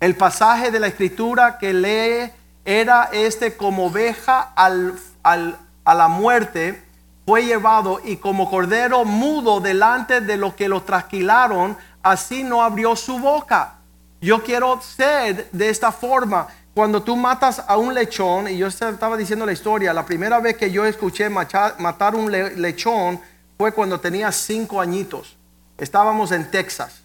[0.02, 2.30] El pasaje de la escritura que lee
[2.68, 6.84] era este como oveja al, a la muerte,
[7.26, 12.98] fue llevado y como cordero mudo delante de los que lo trasquilaron, así no abrió
[12.98, 13.76] su boca.
[14.20, 16.48] Yo quiero ser de esta forma.
[16.74, 20.58] Cuando tú matas a un lechón, y yo estaba diciendo la historia, la primera vez
[20.58, 23.22] que yo escuché matar un lechón
[23.58, 25.38] fue cuando tenía cinco añitos.
[25.78, 27.02] Estábamos en Texas.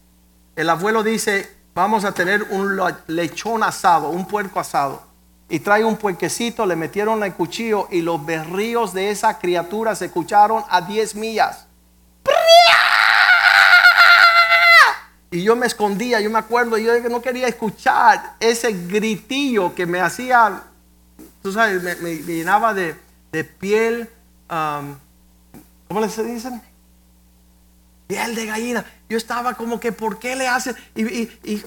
[0.57, 5.12] El abuelo dice, vamos a tener un lechón asado, un puerco asado
[5.53, 10.07] y trae un puerquecito, le metieron el cuchillo y los berríos de esa criatura se
[10.07, 11.66] escucharon a 10 millas.
[15.30, 20.00] Y yo me escondía, yo me acuerdo, yo no quería escuchar ese gritillo que me
[20.00, 20.62] hacía,
[21.42, 22.94] tú sabes, me, llenaba de,
[23.44, 24.09] piel,
[24.50, 24.96] um,
[25.86, 26.62] ¿cómo les dicen?
[28.07, 28.86] Piel de gallina.
[29.07, 30.74] Yo estaba como que, ¿por qué le hacen?
[30.94, 31.62] Y, y, y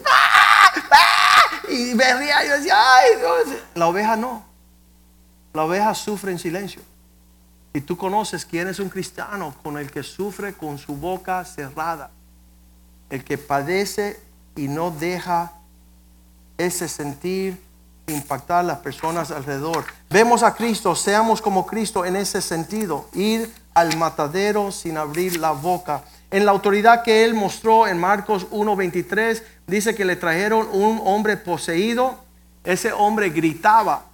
[1.94, 3.58] berría y decía, ay Dios.
[3.76, 4.44] La oveja no.
[5.54, 6.82] La oveja sufre en silencio.
[7.74, 12.10] Y tú conoces quién es un cristiano con el que sufre con su boca cerrada.
[13.10, 14.20] El que padece
[14.56, 15.52] y no deja
[16.58, 17.62] ese sentir
[18.08, 19.86] impactar a las personas alrededor.
[20.10, 23.10] Vemos a Cristo, seamos como Cristo en ese sentido.
[23.14, 26.04] Ir al matadero sin abrir la boca.
[26.32, 31.38] En la autoridad que él mostró en Marcos 1.23, dice que le trajeron un hombre
[31.38, 32.20] poseído.
[32.64, 34.06] Ese hombre gritaba.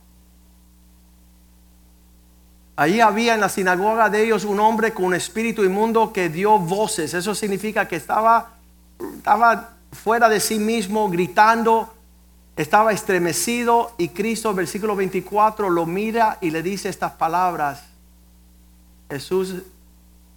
[2.75, 6.57] Allí había en la sinagoga de ellos un hombre con un espíritu inmundo que dio
[6.57, 7.13] voces.
[7.13, 8.53] Eso significa que estaba,
[9.17, 11.93] estaba fuera de sí mismo, gritando,
[12.55, 17.83] estaba estremecido y Cristo, versículo 24, lo mira y le dice estas palabras.
[19.09, 19.63] Jesús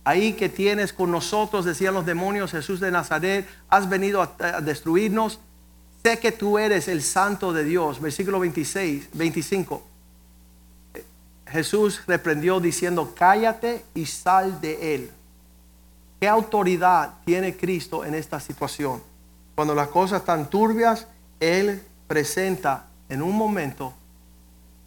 [0.05, 5.41] ahí que tienes con nosotros, decían los demonios, Jesús de Nazaret, has venido a, destruirnos.
[6.05, 8.01] Sé que tú eres el santo de Dios.
[8.01, 9.83] Versículo 26, 25.
[11.47, 15.11] Jesús reprendió diciendo, cállate y sal de él.
[16.21, 19.03] ¿Qué autoridad tiene Cristo en esta situación?
[19.55, 21.07] Cuando las cosas están turbias,
[21.41, 23.95] Él presenta en un momento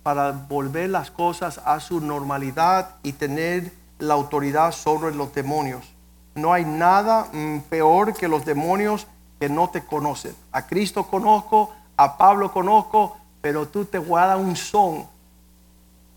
[0.03, 5.93] para volver las cosas a su normalidad y tener la autoridad sobre los demonios.
[6.35, 9.07] No hay nada mm, peor que los demonios
[9.39, 10.35] que no te conocen.
[10.51, 15.05] A Cristo conozco, a Pablo conozco, pero tú te a dar un son,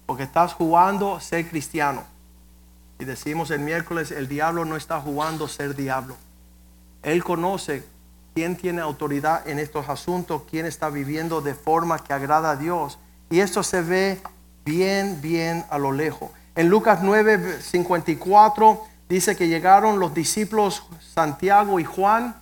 [0.06, 2.02] porque estás jugando ser cristiano.
[2.98, 6.16] Y decimos el miércoles, el diablo no está jugando ser diablo.
[7.02, 7.82] Él conoce
[8.34, 12.98] quién tiene autoridad en estos asuntos, quién está viviendo de forma que agrada a Dios.
[13.30, 14.20] Y esto se ve
[14.64, 16.30] bien, bien a lo lejos.
[16.57, 20.84] En Lucas 9, 54 dice que llegaron los discípulos
[21.14, 22.34] Santiago y Juan.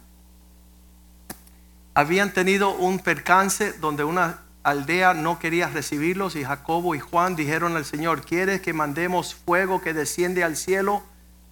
[1.94, 7.76] Habían tenido un percance donde una aldea no quería recibirlos y Jacobo y Juan dijeron
[7.76, 11.02] al Señor, ¿quieres que mandemos fuego que desciende al cielo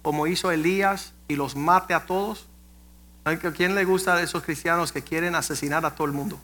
[0.01, 2.47] como hizo Elías y los mate a todos?
[3.23, 6.39] ¿A quién le gusta a esos cristianos que quieren asesinar a todo el mundo?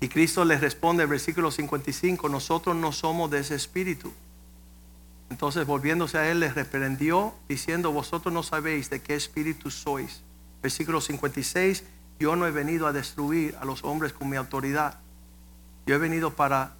[0.00, 4.12] Y Cristo les responde, versículo 55, nosotros no somos de ese espíritu.
[5.30, 10.22] Entonces volviéndose a él les reprendió diciendo, vosotros no sabéis de qué espíritu sois.
[10.62, 11.84] Versículo 56,
[12.18, 14.98] yo no he venido a destruir a los hombres con mi autoridad.
[15.86, 16.74] Yo he venido para,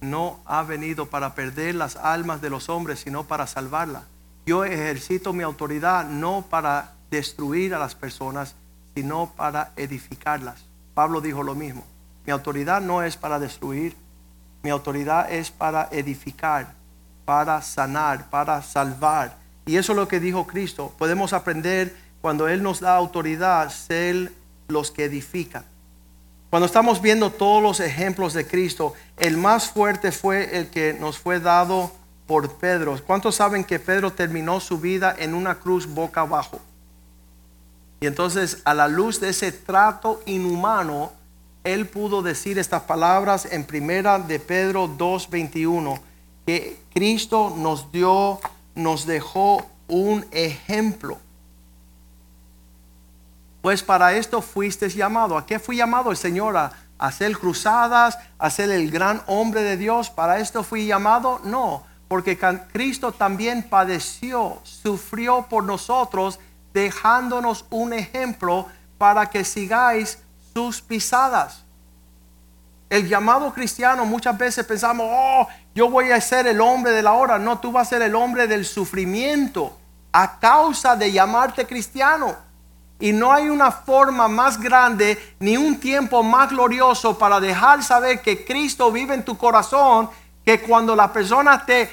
[0.00, 4.02] no ha venido para perder las almas de los hombres, sino para salvarlas.
[4.44, 8.56] Yo ejercito mi autoridad no para destruir a las personas,
[8.94, 10.66] sino para edificarlas.
[10.92, 11.84] Pablo dijo lo mismo.
[12.26, 13.96] Mi autoridad no es para destruir,
[14.62, 16.74] mi autoridad es para edificar,
[17.24, 19.36] para sanar, para salvar.
[19.66, 20.92] Y eso es lo que dijo Cristo.
[20.98, 24.32] Podemos aprender cuando Él nos da autoridad, ser
[24.68, 25.64] los que edifican.
[26.50, 31.18] Cuando estamos viendo todos los ejemplos de Cristo, el más fuerte fue el que nos
[31.18, 31.90] fue dado
[32.26, 32.96] por Pedro.
[33.04, 36.60] ¿Cuántos saben que Pedro terminó su vida en una cruz boca abajo?
[38.00, 41.12] Y entonces a la luz de ese trato inhumano,
[41.64, 45.98] él pudo decir estas palabras en primera de Pedro 2:21
[46.46, 48.40] que Cristo nos dio,
[48.74, 51.18] nos dejó un ejemplo.
[53.62, 55.38] Pues para esto fuiste llamado.
[55.38, 56.56] ¿A qué fui llamado el Señor?
[56.56, 58.18] ¿A hacer cruzadas?
[58.38, 60.10] ¿A ser el gran hombre de Dios?
[60.10, 61.40] ¿Para esto fui llamado?
[61.44, 62.38] No, porque
[62.72, 66.38] Cristo también padeció, sufrió por nosotros,
[66.74, 68.66] dejándonos un ejemplo
[68.98, 70.18] para que sigáis
[70.52, 71.63] sus pisadas.
[72.88, 77.12] El llamado cristiano muchas veces pensamos, oh, yo voy a ser el hombre de la
[77.12, 77.38] hora.
[77.38, 79.76] No, tú vas a ser el hombre del sufrimiento
[80.12, 82.36] a causa de llamarte cristiano.
[83.00, 88.22] Y no hay una forma más grande ni un tiempo más glorioso para dejar saber
[88.22, 90.08] que Cristo vive en tu corazón
[90.44, 91.90] que cuando la persona te,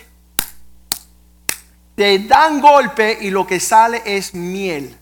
[1.96, 5.01] te dan golpe y lo que sale es miel.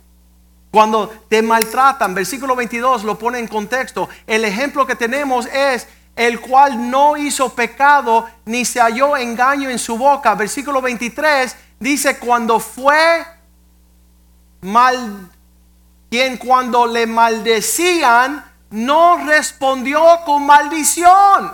[0.71, 4.07] Cuando te maltratan, versículo 22 lo pone en contexto.
[4.27, 9.79] El ejemplo que tenemos es el cual no hizo pecado ni se halló engaño en
[9.79, 10.35] su boca.
[10.35, 13.25] Versículo 23 dice, cuando fue
[14.61, 15.29] mal,
[16.09, 21.53] quien cuando le maldecían no respondió con maldición.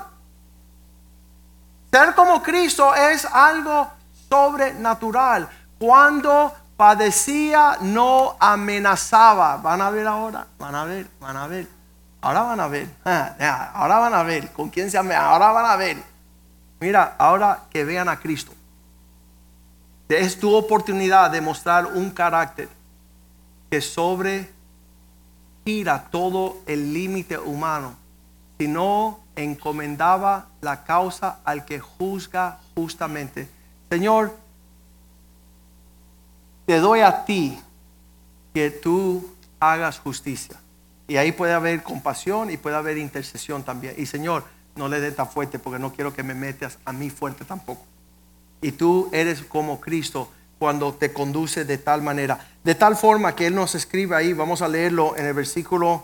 [1.91, 3.89] Ser como Cristo es algo
[4.27, 5.47] sobrenatural.
[5.79, 9.57] Cuando padecía, no amenazaba.
[9.57, 11.67] Van a ver ahora, van a ver, van a ver.
[12.21, 15.29] Ahora van a ver, ah, ahora van a ver con quién se amenaza.
[15.29, 15.97] Ahora van a ver.
[16.79, 18.51] Mira, ahora que vean a Cristo.
[20.09, 22.69] Es tu oportunidad de mostrar un carácter
[23.69, 24.51] que sobre
[25.65, 27.95] gira todo el límite humano,
[28.59, 33.49] Si no encomendaba la causa al que juzga justamente.
[33.89, 34.37] Señor,
[36.65, 37.59] te doy a ti
[38.53, 39.27] que tú
[39.59, 40.57] hagas justicia.
[41.07, 43.93] Y ahí puede haber compasión y puede haber intercesión también.
[43.97, 44.43] Y Señor,
[44.75, 47.83] no le dé tan fuerte porque no quiero que me metas a mí fuerte tampoco.
[48.61, 52.47] Y tú eres como Cristo cuando te conduce de tal manera.
[52.63, 56.03] De tal forma que Él nos escribe ahí, vamos a leerlo en el versículo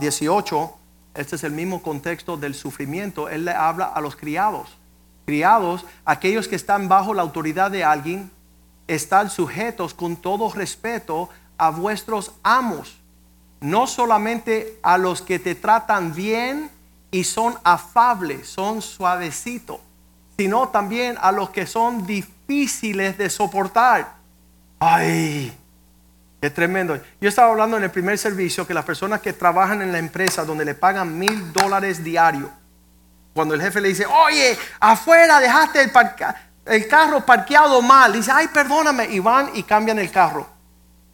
[0.00, 0.60] 18.
[0.60, 0.70] Ah,
[1.14, 3.28] este es el mismo contexto del sufrimiento.
[3.28, 4.76] Él le habla a los criados.
[5.24, 8.30] Criados, aquellos que están bajo la autoridad de alguien,
[8.86, 11.28] están sujetos con todo respeto
[11.58, 12.98] a vuestros amos,
[13.60, 16.70] no solamente a los que te tratan bien
[17.10, 19.80] y son afables, son suavecitos,
[20.36, 24.14] sino también a los que son difíciles de soportar.
[24.78, 25.56] Ay,
[26.40, 27.00] qué tremendo.
[27.20, 30.44] Yo estaba hablando en el primer servicio que las personas que trabajan en la empresa
[30.44, 32.50] donde le pagan mil dólares diario,
[33.34, 35.90] cuando el jefe le dice, oye, afuera dejaste el,
[36.66, 38.12] el carro parqueado mal.
[38.12, 39.06] Dice, ay, perdóname.
[39.06, 40.46] Y van y cambian el carro.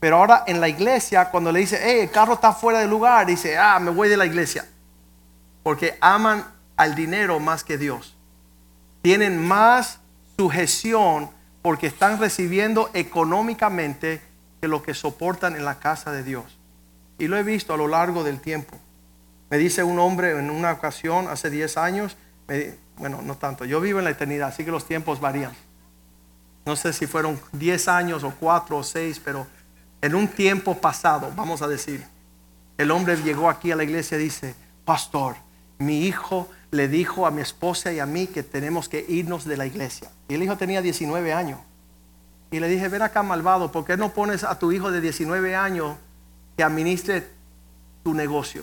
[0.00, 3.26] Pero ahora en la iglesia, cuando le dice, hey, el carro está fuera de lugar,
[3.26, 4.66] dice, ah, me voy de la iglesia.
[5.62, 6.44] Porque aman
[6.76, 8.16] al dinero más que Dios.
[9.02, 10.00] Tienen más
[10.36, 11.30] sujeción
[11.62, 14.20] porque están recibiendo económicamente
[14.60, 16.58] que lo que soportan en la casa de Dios.
[17.18, 18.76] Y lo he visto a lo largo del tiempo.
[19.50, 22.16] Me dice un hombre en una ocasión, hace 10 años,
[22.48, 25.52] me- bueno, no tanto, yo vivo en la eternidad, así que los tiempos varían.
[26.64, 29.46] No sé si fueron 10 años o 4 o 6, pero
[30.00, 32.04] en un tiempo pasado, vamos a decir,
[32.78, 35.36] el hombre llegó aquí a la iglesia y dice, pastor,
[35.78, 39.56] mi hijo le dijo a mi esposa y a mí que tenemos que irnos de
[39.56, 40.10] la iglesia.
[40.28, 41.60] Y el hijo tenía 19 años.
[42.50, 45.54] Y le dije, ven acá malvado, ¿por qué no pones a tu hijo de 19
[45.54, 45.96] años
[46.56, 47.28] que administre
[48.02, 48.62] tu negocio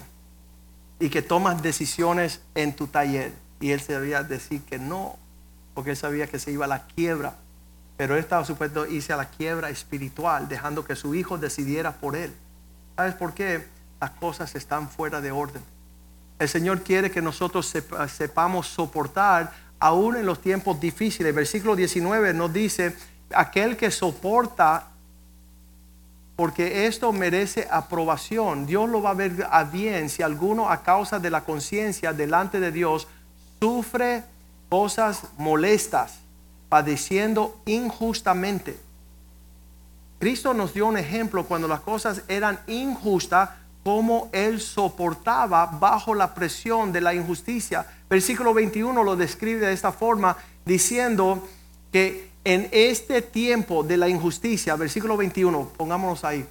[1.00, 3.34] y que tomas decisiones en tu taller?
[3.60, 5.18] Y él sabía decir que no,
[5.74, 7.36] porque él sabía que se iba a la quiebra.
[7.98, 12.16] Pero él estaba supuesto irse a la quiebra espiritual, dejando que su hijo decidiera por
[12.16, 12.34] él.
[12.96, 13.68] ¿Sabes por qué?
[14.00, 15.62] Las cosas están fuera de orden.
[16.40, 21.36] El Señor quiere que nosotros sepa- sepamos soportar aún en los tiempos difíciles.
[21.36, 22.96] Versículo 19 nos dice,
[23.34, 24.88] aquel que soporta,
[26.38, 28.66] porque esto merece aprobación.
[28.66, 32.62] Dios lo va a ver a bien si alguno a causa de la conciencia delante
[32.62, 33.08] de Dios
[33.60, 34.24] sufre
[34.70, 36.20] cosas molestas,
[36.70, 38.80] padeciendo injustamente.
[40.20, 43.50] Cristo nos dio un ejemplo cuando las cosas eran injustas,
[43.84, 47.86] cómo Él soportaba bajo la presión de la injusticia.
[48.10, 50.36] Versículo 21 lo describe de esta forma,
[50.66, 51.48] diciendo
[51.92, 56.46] que en este tiempo de la injusticia, versículo 21, pongámonos ahí,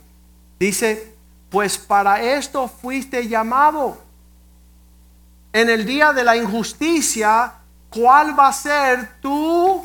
[0.59, 1.15] dice,
[1.51, 4.08] pues para esto fuiste llamado.
[5.59, 7.53] En el día de la injusticia,
[7.91, 9.85] ¿cuál va a ser tu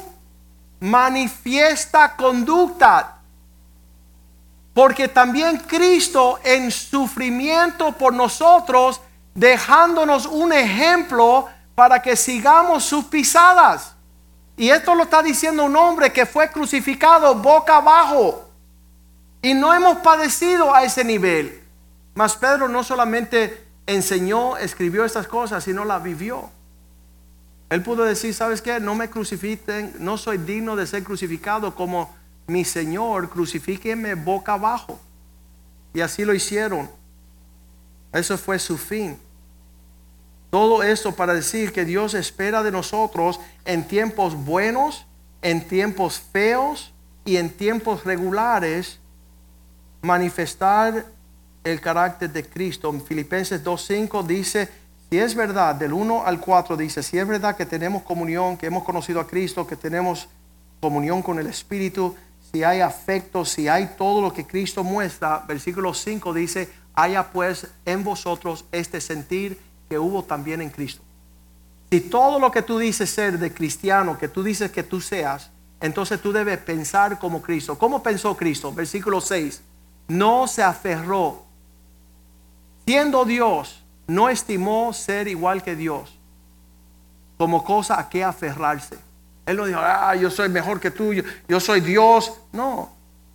[0.81, 3.17] manifiesta conducta?
[4.71, 9.01] Porque también Cristo en sufrimiento por nosotros,
[9.33, 13.95] dejándonos un ejemplo para que sigamos sus pisadas.
[14.55, 18.47] Y esto lo está diciendo un hombre que fue crucificado boca abajo.
[19.41, 21.63] Y no hemos padecido a ese nivel.
[22.13, 26.49] Mas Pedro no solamente enseñó, escribió estas cosas, sino la vivió.
[27.69, 28.79] Él pudo decir, ¿sabes qué?
[28.79, 32.13] No me crucifiquen, no soy digno de ser crucificado como
[32.47, 34.99] mi Señor, crucifíqueme boca abajo.
[35.93, 36.89] Y así lo hicieron.
[38.11, 39.17] Eso fue su fin.
[40.51, 45.07] Todo esto para decir que Dios espera de nosotros en tiempos buenos,
[45.41, 46.93] en tiempos feos
[47.25, 48.99] y en tiempos regulares
[50.03, 51.05] manifestar
[51.63, 52.89] el carácter de Cristo.
[52.89, 54.69] En Filipenses 2.5 dice,
[55.09, 58.67] si es verdad, del 1 al 4 dice, si es verdad que tenemos comunión, que
[58.67, 60.27] hemos conocido a Cristo, que tenemos
[60.79, 62.15] comunión con el Espíritu,
[62.51, 67.67] si hay afecto, si hay todo lo que Cristo muestra, versículo 5 dice, haya pues
[67.85, 69.59] en vosotros este sentir
[69.89, 71.01] que hubo también en Cristo.
[71.91, 75.51] Si todo lo que tú dices ser de cristiano, que tú dices que tú seas,
[75.79, 77.77] entonces tú debes pensar como Cristo.
[77.77, 78.73] ¿Cómo pensó Cristo?
[78.73, 79.61] Versículo 6.
[80.07, 81.42] No se aferró.
[82.85, 86.19] Siendo Dios, no estimó ser igual que Dios
[87.37, 88.97] como cosa a que aferrarse.
[89.45, 92.31] Él no dijo, ah, yo soy mejor que tú, yo, yo soy Dios.
[92.53, 92.89] No.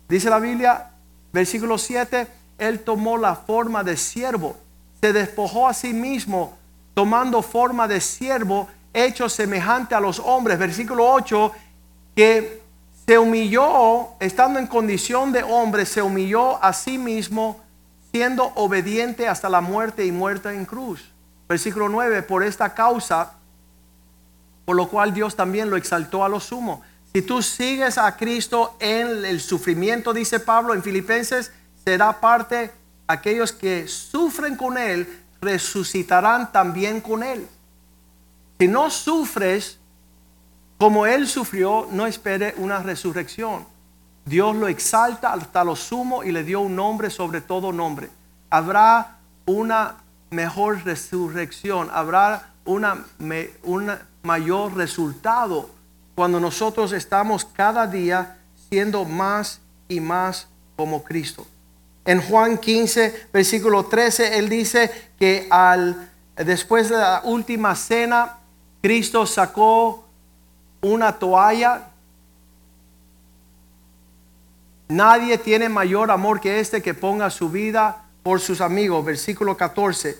[0.07, 0.89] Dice la Biblia,
[1.31, 2.25] versículo 7,
[2.57, 4.57] Él tomó la forma de siervo,
[4.99, 6.57] se despojó a sí mismo,
[6.95, 10.57] tomando forma de siervo, hecho semejante a los hombres.
[10.57, 11.51] Versículo 8,
[12.15, 12.63] que
[13.05, 17.59] se humilló, estando en condición de hombre, se humilló a sí mismo,
[18.11, 21.11] siendo obediente hasta la muerte y muerta en cruz.
[21.47, 23.33] Versículo 9, por esta causa,
[24.65, 26.81] por lo cual Dios también lo exaltó a lo sumo.
[27.13, 31.51] Si tú sigues a Cristo en el sufrimiento, dice Pablo en Filipenses,
[31.83, 32.71] será parte
[33.07, 35.07] aquellos que sufren con Él,
[35.41, 37.47] resucitarán también con Él.
[38.59, 39.79] Si no sufres
[40.77, 43.65] como Él sufrió, no espere una resurrección.
[44.25, 48.09] Dios lo exalta hasta lo sumo y le dio un nombre sobre todo nombre.
[48.49, 49.95] Habrá una
[50.29, 53.05] mejor resurrección, habrá una,
[53.63, 53.91] un
[54.23, 55.69] mayor resultado
[56.15, 58.37] cuando nosotros estamos cada día
[58.69, 61.45] siendo más y más como Cristo.
[62.05, 68.37] En Juan 15, versículo 13, él dice que al, después de la última cena,
[68.81, 70.05] Cristo sacó
[70.81, 71.89] una toalla.
[74.89, 79.05] Nadie tiene mayor amor que este que ponga su vida por sus amigos.
[79.05, 80.17] Versículo 14.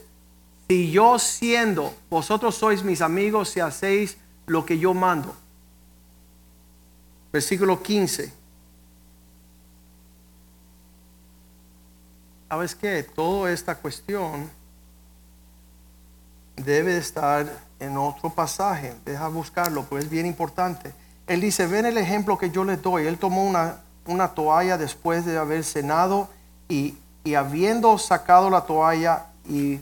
[0.67, 5.35] Si yo siendo, vosotros sois mis amigos si hacéis lo que yo mando.
[7.33, 8.31] Versículo 15.
[12.47, 13.03] ¿Sabes qué?
[13.03, 14.49] Toda esta cuestión
[16.55, 17.47] debe estar
[17.79, 18.93] en otro pasaje.
[19.03, 20.93] Deja buscarlo, pues es bien importante.
[21.25, 23.07] Él dice, ven el ejemplo que yo les doy.
[23.07, 26.29] Él tomó una, una toalla después de haber cenado
[26.67, 29.79] y, y habiendo sacado la toalla y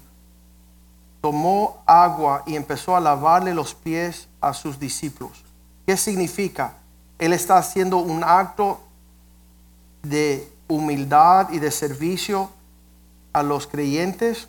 [1.21, 5.43] tomó agua y empezó a lavarle los pies a sus discípulos.
[5.85, 6.73] ¿Qué significa?
[7.19, 8.79] Él está haciendo un acto
[10.03, 12.49] de humildad y de servicio
[13.33, 14.47] a los creyentes.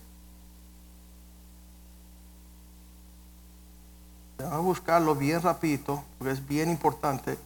[4.39, 7.39] Voy a buscarlo bien rapidito, porque es bien importante.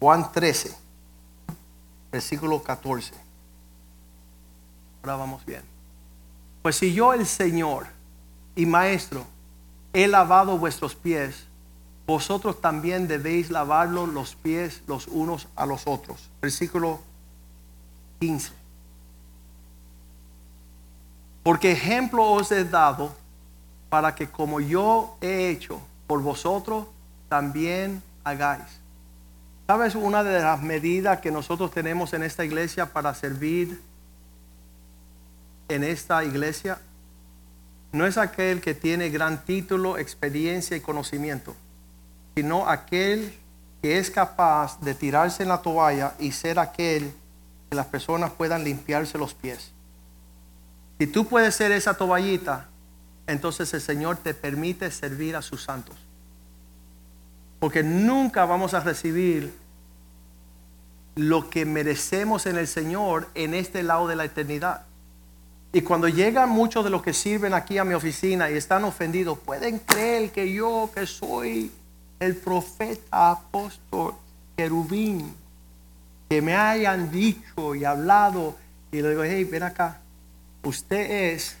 [0.00, 0.76] Juan 13,
[2.12, 3.14] versículo 14.
[5.02, 5.62] Ahora vamos bien.
[6.62, 7.86] Pues si yo el Señor
[8.54, 9.24] y Maestro
[9.92, 11.46] he lavado vuestros pies,
[12.06, 16.30] vosotros también debéis lavarlos los pies los unos a los otros.
[16.40, 17.00] Versículo
[18.20, 18.52] 15.
[21.42, 23.14] Porque ejemplo os he dado
[23.88, 26.86] para que como yo he hecho por vosotros,
[27.28, 28.77] también hagáis.
[29.68, 33.78] ¿Sabes una de las medidas que nosotros tenemos en esta iglesia para servir
[35.68, 36.78] en esta iglesia?
[37.92, 41.54] No es aquel que tiene gran título, experiencia y conocimiento,
[42.34, 43.34] sino aquel
[43.82, 47.12] que es capaz de tirarse en la toalla y ser aquel
[47.68, 49.72] que las personas puedan limpiarse los pies.
[50.98, 52.68] Si tú puedes ser esa toallita,
[53.26, 56.07] entonces el Señor te permite servir a sus santos.
[57.60, 59.52] Porque nunca vamos a recibir
[61.18, 64.82] lo que merecemos en el Señor en este lado de la eternidad.
[65.72, 69.38] Y cuando llegan muchos de los que sirven aquí a mi oficina y están ofendidos,
[69.38, 71.72] pueden creer que yo, que soy
[72.20, 74.14] el profeta apóstol
[74.56, 75.34] querubín,
[76.28, 78.56] que me hayan dicho y hablado,
[78.92, 80.00] y le digo, hey, ven acá,
[80.62, 81.58] usted es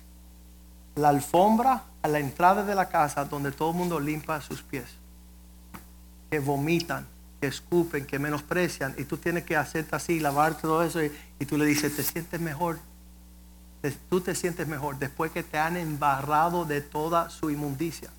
[0.94, 4.97] la alfombra a la entrada de la casa donde todo el mundo limpia sus pies
[6.30, 7.06] que vomitan,
[7.40, 11.46] que escupen, que menosprecian, y tú tienes que hacerte así, lavar todo eso, y, y
[11.46, 12.78] tú le dices, te sientes mejor,
[14.08, 18.10] tú te sientes mejor después que te han embarrado de toda su inmundicia.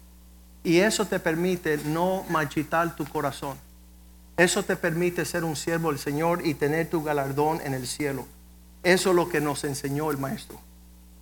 [0.64, 3.58] Y eso te permite no marchitar tu corazón.
[4.38, 8.26] Eso te permite ser un siervo del Señor y tener tu galardón en el cielo.
[8.84, 10.60] Eso es lo que nos enseñó el Maestro.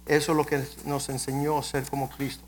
[0.06, 2.44] Eso es lo que nos enseñó ser como Cristo.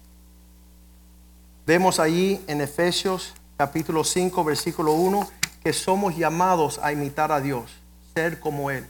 [1.66, 5.28] Vemos allí en Efesios capítulo 5, versículo 1,
[5.62, 7.70] que somos llamados a imitar a Dios,
[8.14, 8.88] ser como Él.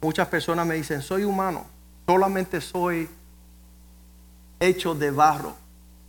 [0.00, 1.66] Muchas personas me dicen, soy humano,
[2.04, 3.08] solamente soy
[4.58, 5.54] hecho de barro.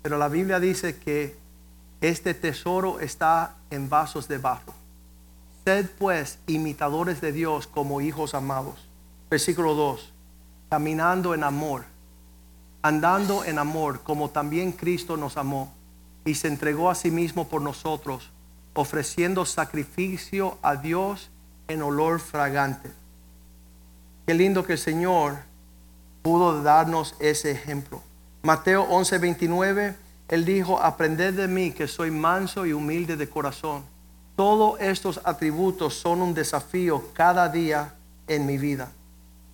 [0.01, 1.37] Pero la Biblia dice que
[2.01, 4.73] este tesoro está en vasos de barro.
[5.63, 8.89] Sed pues imitadores de Dios como hijos amados.
[9.29, 10.11] Versículo 2.
[10.71, 11.83] Caminando en amor,
[12.81, 15.71] andando en amor como también Cristo nos amó
[16.25, 18.31] y se entregó a sí mismo por nosotros,
[18.73, 21.29] ofreciendo sacrificio a Dios
[21.67, 22.91] en olor fragante.
[24.25, 25.37] Qué lindo que el Señor
[26.21, 28.01] pudo darnos ese ejemplo.
[28.43, 29.95] Mateo 11:29,
[30.29, 33.83] Él dijo, aprended de mí que soy manso y humilde de corazón.
[34.35, 37.93] Todos estos atributos son un desafío cada día
[38.27, 38.91] en mi vida.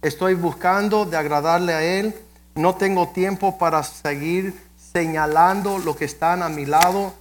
[0.01, 2.15] Estoy buscando de agradarle a Él.
[2.55, 7.13] No tengo tiempo para seguir señalando lo que están a mi lado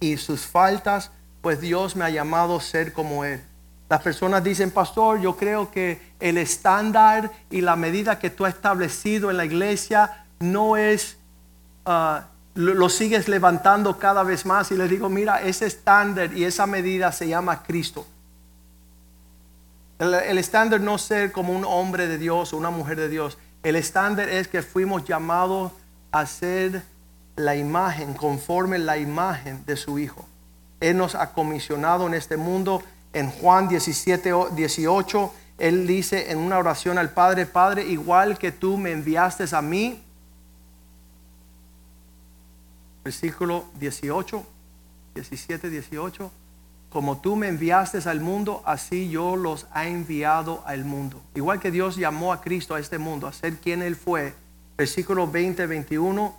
[0.00, 1.10] y sus faltas,
[1.40, 3.42] pues Dios me ha llamado a ser como Él.
[3.88, 8.54] Las personas dicen, pastor, yo creo que el estándar y la medida que tú has
[8.54, 11.18] establecido en la iglesia no es,
[11.84, 14.70] ah, lo, lo sigues levantando cada vez más.
[14.70, 18.06] Y les digo, mira, ese estándar y esa medida se llama Cristo.
[19.98, 23.38] El, estándar no ser como un hombre de Dios o una mujer de Dios.
[23.62, 25.72] El estándar es que fuimos llamados
[26.10, 26.82] a ser
[27.36, 30.24] la imagen, conforme la imagen de su Hijo.
[30.80, 32.82] Él nos ha comisionado en este mundo.
[33.12, 38.52] En Juan 17, o- 18, Él dice en una oración al Padre, Padre, igual que
[38.52, 40.02] tú me enviaste a mí.
[43.04, 44.44] Versículo 18,
[45.14, 46.30] 17, 18.
[46.90, 51.20] Como tú me enviaste al mundo, así yo los he enviado al mundo.
[51.34, 54.34] Igual que Dios llamó a Cristo a este mundo, a ser quien Él fue.
[54.76, 56.34] Versículo 20, 21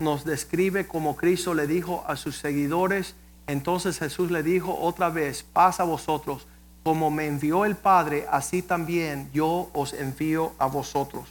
[0.00, 3.14] nos describe como Cristo le dijo a sus seguidores.
[3.46, 6.46] Entonces Jesús le dijo otra vez, paz a vosotros.
[6.82, 11.28] Como me envió el Padre, así también yo os envío a vosotros.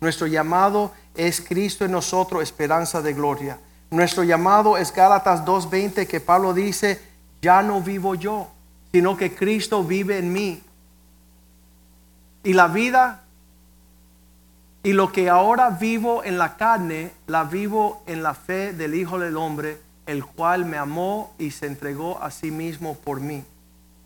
[0.00, 3.58] Nuestro llamado es Cristo en nosotros, esperanza de gloria.
[3.90, 7.00] Nuestro llamado es Gálatas 2.20 que Pablo dice,
[7.40, 8.48] ya no vivo yo,
[8.92, 10.62] sino que Cristo vive en mí.
[12.44, 13.24] Y la vida
[14.82, 19.18] y lo que ahora vivo en la carne, la vivo en la fe del Hijo
[19.18, 23.44] del Hombre, el cual me amó y se entregó a sí mismo por mí.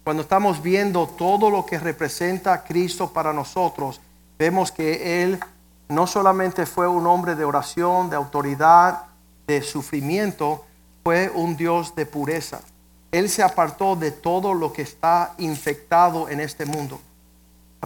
[0.03, 4.01] Cuando estamos viendo todo lo que representa Cristo para nosotros,
[4.39, 5.39] vemos que Él
[5.89, 9.05] no solamente fue un hombre de oración, de autoridad,
[9.47, 10.65] de sufrimiento,
[11.05, 12.61] fue un Dios de pureza.
[13.13, 16.99] Él se apartó de todo lo que está infectado en este mundo.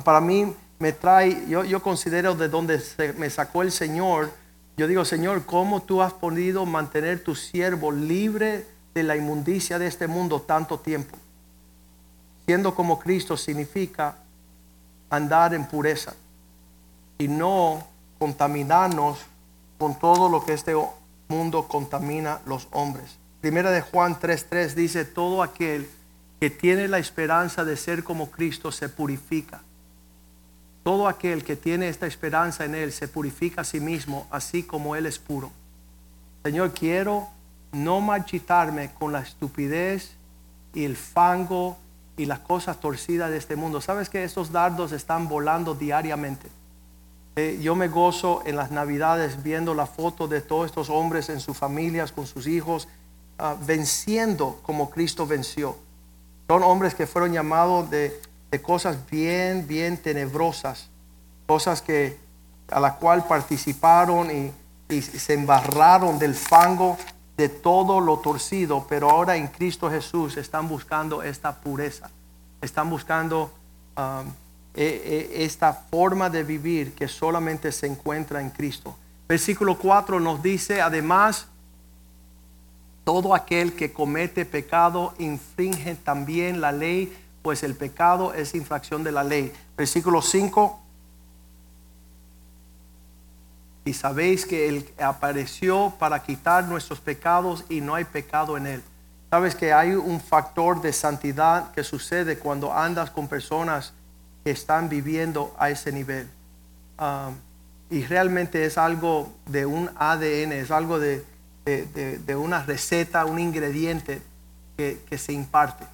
[0.04, 2.82] Para mí me trae, yo, yo considero de donde
[3.16, 4.30] me sacó el Señor,
[4.76, 9.86] yo digo, Señor, ¿cómo tú has podido mantener tu siervo libre de la inmundicia de
[9.86, 11.16] este mundo tanto tiempo?
[12.44, 14.16] Siendo como Cristo significa
[15.08, 16.14] andar en pureza
[17.18, 17.86] y no
[18.18, 19.18] contaminarnos
[19.78, 20.74] con todo lo que este
[21.28, 23.18] mundo contamina los hombres.
[23.40, 25.88] Primera de Juan 3:3 dice, todo aquel
[26.38, 29.62] que tiene la esperanza de ser como Cristo se purifica.
[30.86, 34.94] Todo aquel que tiene esta esperanza en Él se purifica a sí mismo, así como
[34.94, 35.50] Él es puro.
[36.44, 37.26] Señor, quiero
[37.72, 40.12] no marchitarme con la estupidez
[40.74, 41.76] y el fango
[42.16, 43.80] y las cosas torcidas de este mundo.
[43.80, 46.46] ¿Sabes que estos dardos están volando diariamente?
[47.34, 51.40] Eh, yo me gozo en las navidades viendo la foto de todos estos hombres en
[51.40, 52.86] sus familias, con sus hijos,
[53.40, 55.76] ah, venciendo como Cristo venció.
[56.46, 58.20] Son hombres que fueron llamados de,
[58.62, 60.88] cosas bien, bien tenebrosas,
[61.46, 62.18] cosas que
[62.70, 64.52] a la cual participaron y,
[64.88, 66.96] y se embarraron del fango
[67.36, 72.10] de todo lo torcido, pero ahora en Cristo Jesús están buscando esta pureza,
[72.62, 73.52] están buscando
[73.96, 74.30] um,
[74.74, 78.96] e, e, esta forma de vivir que solamente se encuentra en Cristo.
[79.28, 81.46] Versículo 4 nos dice, además,
[83.04, 87.16] todo aquel que comete pecado infringe también la ley,
[87.46, 89.52] pues el pecado es infracción de la ley.
[89.76, 90.80] Versículo 5
[93.84, 98.82] y sabéis que Él apareció para quitar nuestros pecados y no hay pecado en Él.
[99.30, 103.92] Sabes que hay un factor de santidad que sucede cuando andas con personas
[104.42, 106.28] que están viviendo a ese nivel.
[106.98, 107.36] Um,
[107.90, 111.24] y realmente es algo de un ADN, es algo de,
[112.36, 114.20] una receta, un ingrediente
[114.76, 115.84] que, se imparte.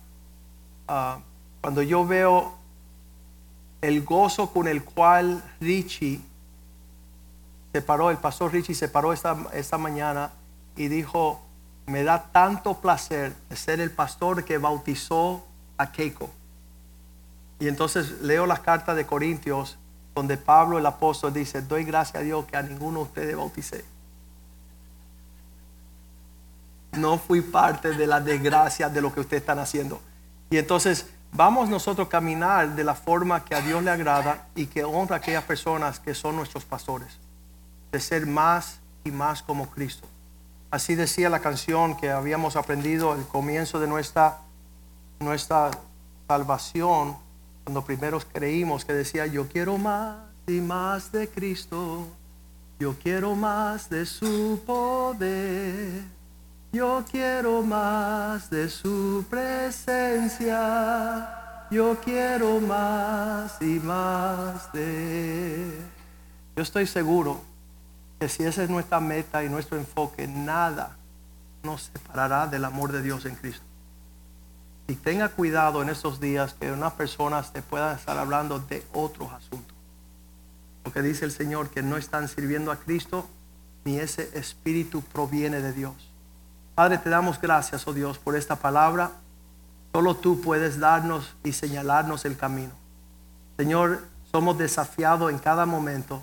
[0.89, 1.21] Uh,
[1.63, 2.53] cuando yo veo
[3.81, 6.21] el gozo con el cual Richie
[7.73, 10.33] se paró, el pastor Richie se paró esta, esta mañana
[10.77, 11.41] y dijo,
[11.87, 15.47] me da tanto placer ser el pastor que bautizó
[15.79, 16.29] a Keiko.
[17.61, 19.79] Y entonces leo las cartas de Corintios
[20.17, 23.85] donde Pablo el apóstol dice, doy gracias a Dios que a ninguno de ustedes bauticé.
[26.93, 30.01] No fui parte de la desgracia de lo que ustedes están haciendo.
[30.51, 34.67] Y entonces vamos nosotros a caminar de la forma que a Dios le agrada y
[34.67, 37.19] que honra a aquellas personas que son nuestros pastores
[37.91, 40.07] de ser más y más como Cristo.
[40.71, 44.39] Así decía la canción que habíamos aprendido al comienzo de nuestra,
[45.21, 45.71] nuestra
[46.27, 47.17] salvación,
[47.65, 50.17] cuando primero creímos, que decía, yo quiero más
[50.47, 52.07] y más de Cristo,
[52.79, 56.03] yo quiero más de su poder,
[56.73, 60.49] yo quiero más de su presencia,
[61.71, 65.79] yo quiero más y más de...
[66.57, 67.43] Yo estoy seguro
[68.19, 70.97] que si esa es nuestra meta y nuestro enfoque, nada
[71.63, 73.65] nos separará del amor de Dios en Cristo.
[74.89, 79.31] Y tenga cuidado en estos días que unas personas te puedan estar hablando de otros
[79.33, 79.77] asuntos.
[80.83, 83.29] Porque dice el Señor que no están sirviendo a Cristo
[83.85, 86.12] ni ese espíritu proviene de Dios.
[86.75, 89.13] Padre, te damos gracias, oh Dios, por esta palabra.
[89.93, 92.73] Solo tú puedes darnos y señalarnos el camino.
[93.59, 94.01] Señor,
[94.31, 96.23] somos desafiados en cada momento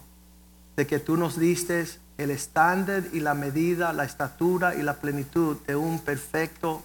[0.76, 1.86] de que tú nos diste
[2.18, 6.82] el estándar y la medida, la estatura y la plenitud de un perfecto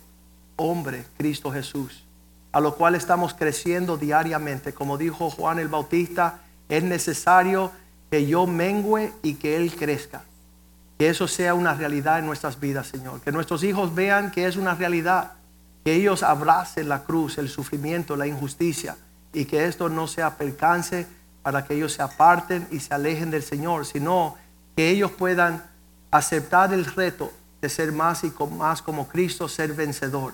[0.56, 2.04] hombre, Cristo Jesús,
[2.52, 4.74] a lo cual estamos creciendo diariamente.
[4.74, 7.72] Como dijo Juan el Bautista, es necesario
[8.10, 10.22] que yo mengüe y que Él crezca.
[10.98, 13.20] Que eso sea una realidad en nuestras vidas, Señor.
[13.20, 15.32] Que nuestros hijos vean que es una realidad.
[15.84, 18.96] Que ellos abracen la cruz, el sufrimiento, la injusticia.
[19.32, 21.06] Y que esto no sea percance
[21.42, 24.36] para que ellos se aparten y se alejen del Señor, sino
[24.76, 25.62] que ellos puedan
[26.10, 30.32] aceptar el reto de ser más y más como Cristo, ser vencedor.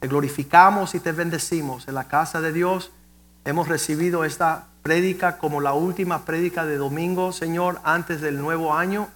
[0.00, 1.88] Te glorificamos y te bendecimos.
[1.88, 2.92] En la casa de Dios
[3.44, 9.08] hemos recibido esta prédica como la última prédica de domingo, Señor, antes del nuevo año.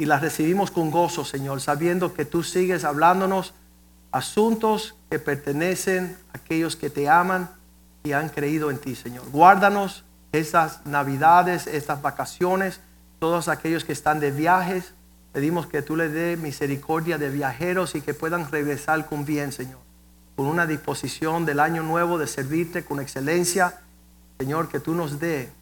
[0.00, 3.54] Y la recibimos con gozo, Señor, sabiendo que tú sigues hablándonos
[4.10, 7.48] asuntos que pertenecen a aquellos que te aman
[8.02, 9.30] y han creído en ti, Señor.
[9.30, 12.80] Guárdanos estas navidades, estas vacaciones,
[13.20, 14.94] todos aquellos que están de viajes,
[15.32, 19.78] Pedimos que tú le dé misericordia de viajeros y que puedan regresar con bien, Señor.
[20.34, 23.80] Con una disposición del año nuevo de servirte con excelencia.
[24.38, 25.52] Señor, que tú nos dé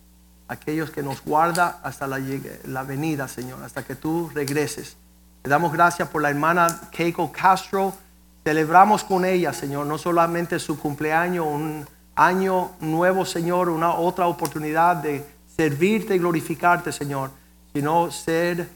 [0.49, 2.18] aquellos que nos guarda hasta la,
[2.64, 4.96] la venida, Señor, hasta que tú regreses.
[5.42, 7.94] Te damos gracias por la hermana Keiko Castro.
[8.42, 14.96] Celebramos con ella, Señor, no solamente su cumpleaños, un año nuevo, Señor, una otra oportunidad
[14.96, 15.24] de
[15.55, 17.30] servirte y glorificarte, Señor,
[17.72, 18.68] sino ser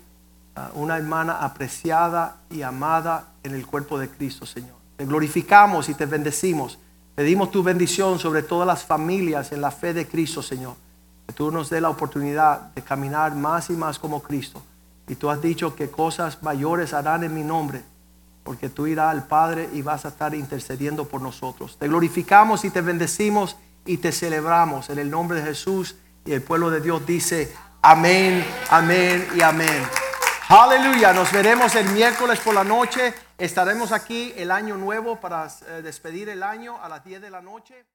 [0.54, 4.76] ah, una hermana apreciada y amada en el cuerpo de Cristo, Señor.
[4.96, 6.78] Te glorificamos y te bendecimos.
[7.14, 10.74] Pedimos tu bendición sobre todas las familias en la fe de Cristo, Señor.
[11.26, 14.62] Que tú nos dé la oportunidad de caminar más y más como Cristo.
[15.08, 17.82] Y tú has dicho que cosas mayores harán en mi nombre,
[18.44, 21.76] porque tú irás al Padre y vas a estar intercediendo por nosotros.
[21.78, 25.96] Te glorificamos y te bendecimos y te celebramos en el nombre de Jesús.
[26.24, 27.52] Y el pueblo de Dios dice,
[27.82, 29.82] amén, amén y amén.
[30.48, 33.14] Aleluya, nos veremos el miércoles por la noche.
[33.38, 37.40] Estaremos aquí el año nuevo para eh, despedir el año a las 10 de la
[37.40, 37.86] noche.